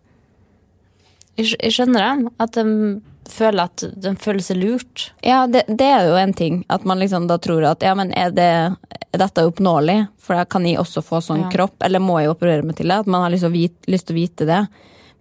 jeg 1.36 1.74
skjønner 1.76 2.04
dem. 2.04 2.28
At 2.40 2.56
de 2.56 2.64
føler 3.32 3.70
at 3.70 3.84
de 4.02 4.12
føler 4.22 4.44
seg 4.46 4.58
lurt. 4.62 5.10
Ja, 5.26 5.46
det, 5.48 5.64
det 5.68 5.88
er 5.88 6.10
jo 6.10 6.18
en 6.20 6.34
ting. 6.34 6.64
At 6.70 6.86
man 6.86 7.00
liksom 7.02 7.28
da 7.30 7.38
tror 7.42 7.66
at 7.70 7.84
ja, 7.86 7.96
men 7.98 8.12
er, 8.18 8.32
det, 8.36 8.50
er 9.12 9.22
dette 9.22 9.46
oppnåelig? 9.48 9.98
For 10.22 10.38
da 10.38 10.46
kan 10.50 10.66
jeg 10.66 10.80
også 10.82 11.04
få 11.06 11.22
sånn 11.24 11.46
Ja. 11.46 11.50
kropp, 11.54 11.78
eller 11.86 12.02
må 12.04 12.20
jeg 12.22 12.32
operere 12.34 12.66
meg 12.66 12.78
til 12.80 12.90
det? 12.92 13.02
At 13.06 13.10
man 13.10 13.26
har 13.26 13.34
lyst 13.34 13.46
til, 13.48 13.54
vite, 13.56 13.92
lyst 13.92 14.08
til 14.10 14.16
å 14.16 14.20
vite 14.20 14.48
det. 14.50 14.62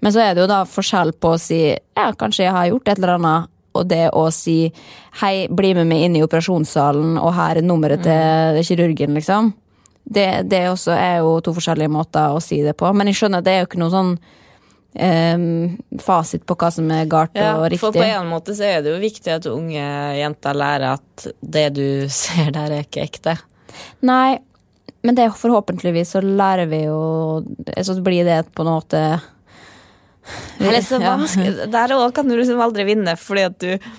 Men 0.04 0.12
så 0.12 0.20
er 0.20 0.34
det 0.34 0.44
jo 0.44 0.50
da 0.50 0.62
forskjell 0.68 1.14
på 1.16 1.34
å 1.34 1.40
si 1.40 1.60
ja, 1.72 2.06
kanskje 2.12 2.44
jeg 2.44 2.52
har 2.52 2.70
gjort 2.70 2.88
et 2.88 2.98
eller 3.00 3.16
annet, 3.16 3.50
og 3.74 3.88
det 3.90 4.04
å 4.14 4.28
si 4.30 4.72
'hei, 5.20 5.48
bli 5.50 5.74
med 5.74 5.86
meg 5.90 6.02
inn 6.04 6.16
i 6.16 6.22
operasjonssalen', 6.22 7.18
og 7.18 7.34
her 7.34 7.56
er 7.58 7.62
nummeret 7.62 8.02
til 8.04 8.62
kirurgen, 8.62 9.14
liksom. 9.14 9.52
Det, 10.04 10.48
det 10.48 10.68
også 10.68 10.92
er 10.92 11.16
jo 11.24 11.40
to 11.40 11.54
forskjellige 11.56 11.90
måter 11.90 12.36
å 12.36 12.40
si 12.42 12.60
det 12.62 12.76
på. 12.76 12.92
Men 12.92 13.08
jeg 13.08 13.16
skjønner 13.16 13.40
at 13.40 13.44
det 13.44 13.52
er 13.54 13.60
jo 13.62 13.66
ikke 13.70 13.80
noe 13.80 13.90
sånn 13.90 14.18
em, 14.94 15.76
fasit 16.00 16.44
på 16.46 16.56
hva 16.58 16.70
som 16.72 16.90
er 16.94 17.08
galt 17.10 17.34
Ja, 17.38 17.56
og 17.58 17.76
for 17.80 17.94
på 17.94 18.04
en 18.04 18.30
måte 18.30 18.54
så 18.56 18.66
er 18.68 18.82
det 18.84 18.94
jo 18.94 19.02
viktig 19.02 19.32
at 19.34 19.48
unge 19.50 19.84
jenter 20.18 20.56
lærer 20.56 20.96
at 20.96 21.28
det 21.40 21.68
du 21.76 21.86
ser 22.22 22.52
der, 22.54 22.70
er 22.70 22.86
ikke 22.86 23.04
ekte. 23.04 23.36
Nei, 24.06 24.38
men 25.04 25.18
det 25.18 25.32
forhåpentligvis 25.36 26.14
så 26.14 26.22
lærer 26.24 26.68
vi 26.70 26.84
jo 26.86 27.42
Så 27.84 27.98
blir 28.00 28.24
det 28.24 28.54
på 28.54 28.62
en 28.64 28.70
måte 28.70 29.00
Eller 30.60 30.80
så 30.80 31.00
vanskelig 31.02 31.50
Ja. 31.58 31.66
Der 31.74 31.96
òg 31.98 32.14
kan 32.16 32.28
du 32.30 32.36
liksom 32.38 32.62
aldri 32.62 32.86
vinne, 32.88 33.16
fordi 33.20 33.44
at 33.44 33.58
du 33.60 33.90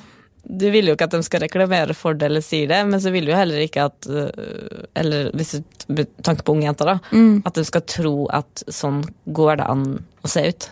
du 0.46 0.68
vil 0.70 0.90
jo 0.90 0.94
ikke 0.96 1.08
at 1.08 1.16
de 1.16 1.26
skal 1.26 1.42
reklamere 1.46 1.96
for 1.98 2.18
det 2.18 2.30
eller 2.30 2.44
sier 2.46 2.70
det, 2.70 2.82
men 2.90 3.02
så 3.02 3.12
vil 3.14 3.26
du 3.26 3.34
jo 3.34 3.40
heller 3.40 3.64
ikke 3.64 3.88
at 3.90 4.08
øh, 4.10 4.84
Eller 4.94 5.32
hvis 5.34 5.56
du 5.58 5.64
tanker 5.96 6.06
tanke 6.26 6.46
på 6.46 6.56
unge 6.56 6.66
jenter, 6.68 6.92
da. 6.92 6.98
Mm. 7.12 7.42
At 7.46 7.58
de 7.58 7.66
skal 7.66 7.84
tro 7.90 8.14
at 8.34 8.64
sånn 8.68 9.04
går 9.26 9.60
det 9.62 9.68
an 9.70 9.84
å 10.26 10.32
se 10.32 10.46
ut. 10.50 10.70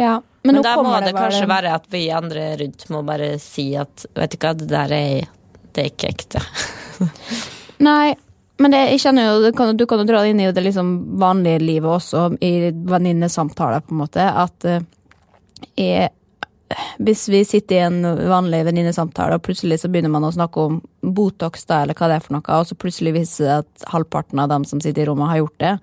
Ja, 0.00 0.20
Men, 0.42 0.56
men, 0.56 0.64
da 0.64 0.74
må 0.80 0.92
det, 1.04 1.12
kanskje 1.16 1.48
være 1.48 1.74
at 1.76 1.86
vi 1.92 2.06
andre 2.12 2.54
rundt 2.60 2.88
må 2.92 3.02
bare 3.04 3.34
si 3.42 3.70
at 3.76 4.06
vet 4.16 4.34
du 4.34 4.40
hva, 4.40 4.54
det 4.56 4.68
der 4.70 4.92
er, 4.96 5.30
det 5.72 5.84
er 5.84 5.90
ikke 5.92 6.12
ekte. 6.14 6.44
Nei, 7.88 8.14
men 8.60 8.72
det, 8.72 8.80
jeg 8.92 9.02
kjenner 9.04 9.28
jo, 9.28 9.42
du 9.44 9.50
kan, 9.56 9.72
du 9.76 9.86
kan 9.88 10.02
jo 10.02 10.08
dra 10.08 10.22
det 10.24 10.32
inn 10.34 10.40
i 10.44 10.48
det 10.52 10.64
liksom 10.64 10.94
vanlige 11.20 11.62
livet 11.64 11.90
også, 11.96 12.26
i 12.44 12.70
venninnesamtaler, 12.72 13.84
på 13.84 13.96
en 13.96 14.02
måte, 14.02 14.24
at 14.44 14.68
eh, 14.68 14.82
jeg, 15.76 16.10
hvis 17.02 17.24
vi 17.32 17.40
sitter 17.44 17.76
i 17.76 17.82
en 17.86 18.02
vanlig 18.30 18.62
venninnesamtale, 18.68 19.38
og 19.38 19.44
plutselig 19.46 19.80
så 19.82 19.90
begynner 19.90 20.12
man 20.12 20.26
å 20.26 20.32
snakke 20.34 20.66
om 20.68 20.78
Botox, 21.02 21.64
da, 21.66 21.82
eller 21.82 21.98
hva 21.98 22.10
det 22.10 22.20
er 22.20 22.24
for 22.24 22.36
noe, 22.36 22.58
og 22.60 22.68
så 22.68 22.78
plutselig 22.78 23.14
viser 23.16 23.48
det 23.48 23.58
at 23.64 23.90
halvparten 23.90 24.42
av 24.42 24.52
dem 24.52 24.66
som 24.68 24.82
sitter 24.82 25.04
i 25.04 25.10
rommet, 25.10 25.32
har 25.32 25.42
gjort 25.42 25.58
det, 25.62 25.74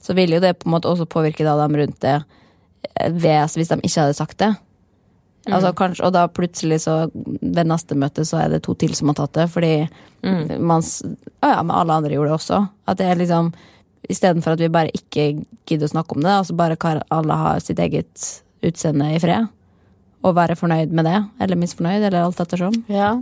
så 0.00 0.16
vil 0.16 0.32
jo 0.36 0.40
det 0.40 0.56
på 0.60 0.68
en 0.68 0.74
måte 0.76 0.88
også 0.88 1.08
påvirke 1.10 1.44
da 1.44 1.58
dem 1.60 1.76
rundt 1.76 2.00
det, 2.04 2.16
eh, 2.94 3.12
ved, 3.12 3.52
hvis 3.56 3.72
de 3.72 3.80
ikke 3.82 4.06
hadde 4.06 4.16
sagt 4.16 4.38
det. 4.40 4.54
Altså, 5.48 5.72
kanskje, 5.72 6.04
og 6.04 6.12
da 6.14 6.26
plutselig 6.28 6.82
så 6.84 6.94
ved 7.14 7.68
neste 7.68 7.96
møte 7.98 8.26
så 8.28 8.42
er 8.42 8.52
det 8.52 8.62
to 8.66 8.74
til 8.78 8.92
som 8.96 9.10
har 9.10 9.16
tatt 9.22 9.38
det, 9.38 9.46
fordi 9.50 9.74
man 10.60 10.84
Å 10.84 11.48
ja, 11.48 11.62
men 11.64 11.72
alle 11.72 11.96
andre 11.96 12.12
gjorde 12.12 12.28
det 12.28 12.36
også. 12.36 12.58
At 12.84 12.98
det 13.00 13.06
er 13.08 13.20
liksom 13.20 13.52
Istedenfor 14.10 14.56
at 14.56 14.60
vi 14.60 14.68
bare 14.72 14.92
ikke 14.96 15.24
gidder 15.68 15.86
å 15.86 15.92
snakke 15.92 16.16
om 16.16 16.22
det, 16.24 16.32
altså 16.32 16.54
bare 16.56 16.76
kan 16.80 17.02
alle 17.12 17.36
ha 17.36 17.50
sitt 17.62 17.78
eget 17.78 18.24
utseende 18.64 19.10
i 19.14 19.18
fred. 19.22 19.48
Og 20.22 20.34
være 20.36 20.56
fornøyd 20.58 20.92
med 20.92 21.06
det, 21.08 21.18
eller 21.40 21.56
misfornøyd, 21.56 22.02
eller 22.04 22.26
alt 22.26 22.40
ettersom. 22.42 22.74
Ja, 22.92 23.14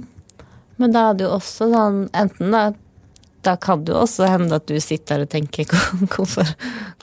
men 0.79 0.93
da 0.95 1.09
er 1.11 1.19
det 1.19 1.27
jo 1.27 1.33
også 1.37 1.67
sånn 1.73 2.05
Enten 2.17 2.53
da 2.55 2.69
da 3.47 3.53
kan 3.57 3.85
det 3.87 3.93
jo 3.95 4.01
også 4.03 4.27
hende 4.27 4.57
at 4.59 4.67
du 4.67 4.75
sitter 4.83 5.21
der 5.21 5.25
og 5.25 5.31
tenker 5.31 5.69
hvorfor, 6.13 6.49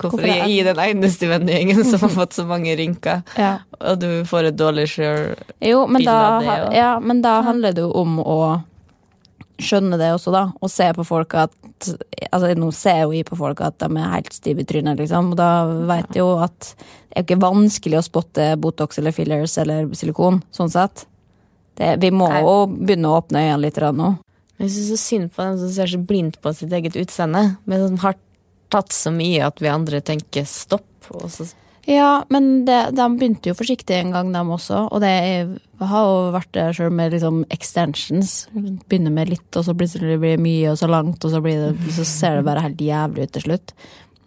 hvorfor, 0.02 0.26
jeg 0.28 0.52
er 0.60 0.68
den 0.68 0.82
eneste 0.84 1.30
vennegjengen 1.32 1.80
som 1.88 2.04
har 2.04 2.12
fått 2.12 2.36
så 2.36 2.44
mange 2.46 2.76
rynker, 2.76 3.24
Ja. 3.40 3.54
og 3.80 4.02
du 4.04 4.10
får 4.28 4.52
et 4.52 4.58
dårlig 4.60 4.90
sjøl 4.92 5.32
Jo, 5.64 5.86
men 5.88 6.04
da, 6.06 6.16
av 6.36 6.44
det, 6.44 6.50
ja. 6.52 6.68
ja, 6.76 6.90
men 7.00 7.24
da 7.24 7.38
handler 7.48 7.74
det 7.78 7.86
jo 7.88 7.94
om 8.04 8.20
å 8.20 8.38
skjønne 9.62 10.00
det 10.00 10.12
også, 10.16 10.34
da. 10.36 10.44
Og 10.62 10.72
ser 10.72 10.96
på 10.98 11.06
folk 11.08 11.38
at 11.40 11.56
Altså, 12.32 12.48
nå 12.58 12.70
ser 12.74 13.02
jo 13.04 13.10
vi 13.12 13.20
på 13.28 13.36
folk 13.38 13.60
at 13.62 13.76
de 13.84 14.00
er 14.00 14.14
helt 14.14 14.34
stive 14.34 14.64
i 14.64 14.68
trynet, 14.68 14.98
liksom. 14.98 15.34
Og 15.34 15.38
da 15.38 15.50
vet 15.90 16.16
jeg 16.16 16.24
jo 16.24 16.30
at 16.42 16.70
det 16.72 17.20
er 17.20 17.22
jo 17.22 17.26
ikke 17.28 17.44
vanskelig 17.44 18.00
å 18.00 18.06
spotte 18.08 18.46
Botox 18.60 18.98
eller 19.00 19.14
fillers 19.16 19.58
eller 19.62 19.92
silikon, 19.96 20.40
sånn 20.56 20.72
sett. 20.72 21.04
Det, 21.76 21.98
vi 22.02 22.10
må 22.16 22.30
Nei. 22.32 22.42
jo 22.44 22.56
begynne 22.72 23.12
å 23.12 23.20
åpne 23.20 23.44
øynene 23.44 23.62
litt 23.68 23.80
nå. 23.96 24.10
Jeg 24.64 24.72
syns 24.72 24.90
så 24.94 25.00
synd 25.00 25.32
på 25.36 25.44
dem 25.44 25.60
som 25.60 25.72
ser 25.76 25.92
så 25.92 26.00
blindt 26.00 26.40
på 26.44 26.54
sitt 26.56 26.74
eget 26.74 26.96
utseende, 27.00 27.44
men 27.68 27.84
som 27.84 28.00
har 28.06 28.18
tatt 28.72 28.96
så 28.96 29.12
mye 29.14 29.44
at 29.48 29.62
vi 29.64 29.72
andre 29.72 30.02
tenker 30.04 30.48
stopp. 30.48 30.88
Og 31.12 31.28
så 31.32 31.52
Ja, 31.86 32.26
men 32.34 32.66
det, 32.66 32.80
de 32.98 33.06
begynte 33.14 33.52
jo 33.52 33.58
forsiktig 33.60 34.00
en 34.00 34.16
gang, 34.16 34.32
dem 34.34 34.54
også. 34.56 34.88
Og 34.90 35.04
det 35.04 35.12
er, 35.12 35.52
har 35.80 36.06
jo 36.08 36.32
vært 36.36 36.52
der 36.56 36.74
sjøl 36.78 36.92
med 36.96 37.12
liksom 37.16 37.44
extensions. 37.52 38.48
Begynner 38.56 39.12
med 39.12 39.30
litt, 39.34 39.50
og 39.60 39.66
så 39.68 39.76
plutselig 39.78 40.20
blir 40.22 40.38
det 40.38 40.44
mye, 40.46 40.72
og 40.72 40.78
så 40.80 40.88
langt, 40.88 41.24
og 41.26 41.32
så, 41.34 41.42
blir 41.44 41.60
det, 41.70 41.94
så 41.98 42.06
ser 42.08 42.38
det 42.40 42.46
bare 42.48 42.64
helt 42.64 42.82
jævlig 42.82 43.28
ut 43.28 43.34
til 43.36 43.46
slutt. 43.50 43.74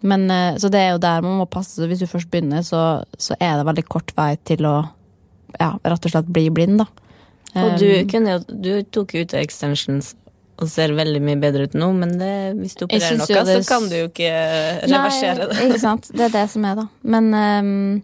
Men, 0.01 0.29
eh, 0.31 0.55
så 0.61 0.69
det 0.71 0.79
er 0.79 0.93
jo 0.93 1.01
der 1.03 1.21
man 1.25 1.39
må 1.41 1.45
passe 1.49 1.75
seg. 1.75 1.89
Hvis 1.91 1.99
du 2.05 2.07
først 2.07 2.29
begynner, 2.31 2.61
så, 2.63 3.03
så 3.19 3.35
er 3.41 3.57
det 3.59 3.65
veldig 3.67 3.85
kort 3.89 4.13
vei 4.15 4.35
til 4.47 4.63
å 4.69 4.77
ja, 5.59 5.73
rett 5.83 6.05
og 6.05 6.11
slett 6.13 6.29
bli 6.29 6.47
blind, 6.53 6.79
da. 6.83 6.87
Og 7.57 7.79
du, 7.81 7.87
Um, 7.89 8.07
kunne 8.07 8.35
du 8.45 8.83
tok 8.93 9.15
jo 9.17 9.23
ut 9.25 9.33
extensions 9.33 10.11
og 10.61 10.67
ser 10.69 10.91
veldig 10.93 11.21
mye 11.23 11.39
bedre 11.41 11.65
ut 11.65 11.73
nå, 11.73 11.87
men 11.97 12.11
det, 12.19 12.31
hvis 12.59 12.75
du 12.77 12.83
opererer 12.85 13.17
noe, 13.17 13.43
det- 13.47 13.63
så 13.63 13.69
kan 13.71 13.87
du 13.89 13.95
jo 13.95 14.07
ikke 14.11 14.31
reversere 14.85 15.47
det. 15.47 15.55
Nei, 15.57 15.67
ikke 15.71 15.79
sant. 15.81 16.09
Det 16.13 16.25
er 16.27 16.33
det 16.35 16.43
som 16.51 16.65
er, 16.67 16.75
da. 16.75 16.85
Men 17.15 17.29
ehm, 17.33 18.03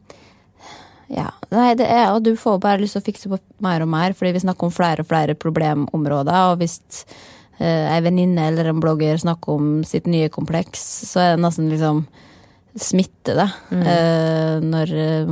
ja. 1.11 1.29
Nei, 1.53 1.75
det 1.77 1.85
er 1.91 2.09
Og 2.15 2.23
du 2.25 2.33
får 2.39 2.59
bare 2.63 2.81
lyst 2.81 2.97
til 2.97 3.03
å 3.03 3.05
fikse 3.05 3.29
på 3.31 3.39
mer 3.63 3.85
og 3.85 3.91
mer, 3.91 4.15
fordi 4.17 4.33
vi 4.35 4.43
snakker 4.45 4.67
om 4.67 4.73
flere 4.73 5.05
og 5.05 5.09
flere 5.09 5.37
problemområder. 5.37 6.51
Og 6.51 6.61
hvis 6.63 6.79
uh, 7.61 7.93
ei 7.93 7.99
venninne 8.05 8.49
eller 8.49 8.71
en 8.71 8.81
blogger 8.83 9.21
snakker 9.21 9.59
om 9.59 9.67
sitt 9.87 10.09
nye 10.09 10.31
kompleks, 10.33 10.83
så 11.11 11.21
er 11.21 11.35
det 11.35 11.43
nesten 11.45 11.69
liksom 11.71 12.05
smitte 12.75 13.35
det. 13.37 13.49
Eh, 13.71 14.63
når 14.63 14.93
eh, 14.93 15.29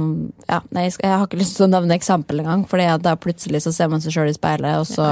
Ja, 0.47 0.61
nei, 0.71 0.85
jeg, 0.87 1.09
har 1.11 1.25
ikke 1.27 1.41
lyst 1.41 1.57
til 1.57 1.67
å 1.67 1.71
nevne 1.71 1.97
eksempel 1.97 2.39
engang, 2.39 2.65
for 2.69 2.79
da 3.03 3.17
plutselig 3.19 3.65
så 3.65 3.73
ser 3.75 3.91
man 3.91 4.03
seg 4.03 4.15
sjøl 4.15 4.31
i 4.31 4.35
speilet, 4.35 4.79
og 4.79 4.87
så 4.87 5.09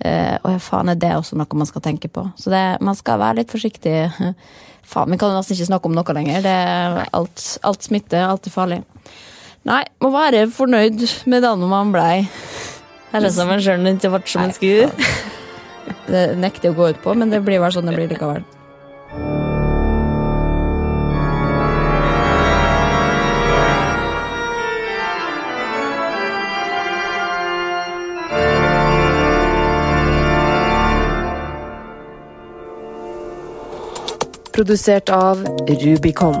eh, 0.00 0.36
Å 0.40 0.54
ja, 0.54 0.62
faen, 0.62 0.88
er 0.92 1.00
det 1.00 1.12
også 1.16 1.36
noe 1.36 1.60
man 1.60 1.68
skal 1.68 1.84
tenke 1.84 2.08
på? 2.08 2.24
Så 2.40 2.52
det, 2.54 2.62
man 2.84 2.96
skal 2.96 3.20
være 3.20 3.42
litt 3.42 3.52
forsiktig. 3.52 3.96
Faen, 4.88 5.12
vi 5.12 5.20
kan 5.20 5.34
nesten 5.36 5.58
ikke 5.58 5.68
snakke 5.68 5.90
om 5.90 5.96
noe 5.98 6.16
lenger. 6.16 6.40
Det 6.46 6.56
alt, 7.12 7.44
alt 7.68 7.84
smitter, 7.84 8.24
alt 8.24 8.48
er 8.48 8.54
farlig. 8.54 8.80
Nei, 9.68 9.82
må 10.00 10.08
være 10.14 10.46
fornøyd 10.48 11.02
med 11.28 11.42
den 11.44 11.64
man 11.68 11.90
blei. 11.92 12.22
Eller 13.12 13.32
som 13.32 13.50
en 13.52 13.60
skjønn 13.60 13.90
ikke 13.90 14.10
ble 14.14 14.20
som 14.24 14.46
en 14.46 14.54
skur. 14.56 14.94
Det 16.08 16.22
nekter 16.40 16.70
jeg 16.70 16.72
å 16.72 16.78
gå 16.78 16.86
ut 16.94 17.02
på, 17.04 17.12
men 17.16 17.28
det 17.28 17.42
blir 17.44 17.60
vel 17.60 17.74
sånn 17.74 17.88
det 17.88 17.96
blir 17.96 18.08
likevel. 18.08 18.46
Produsert 34.56 35.12
av 35.14 35.44
Rubicon. 35.68 36.40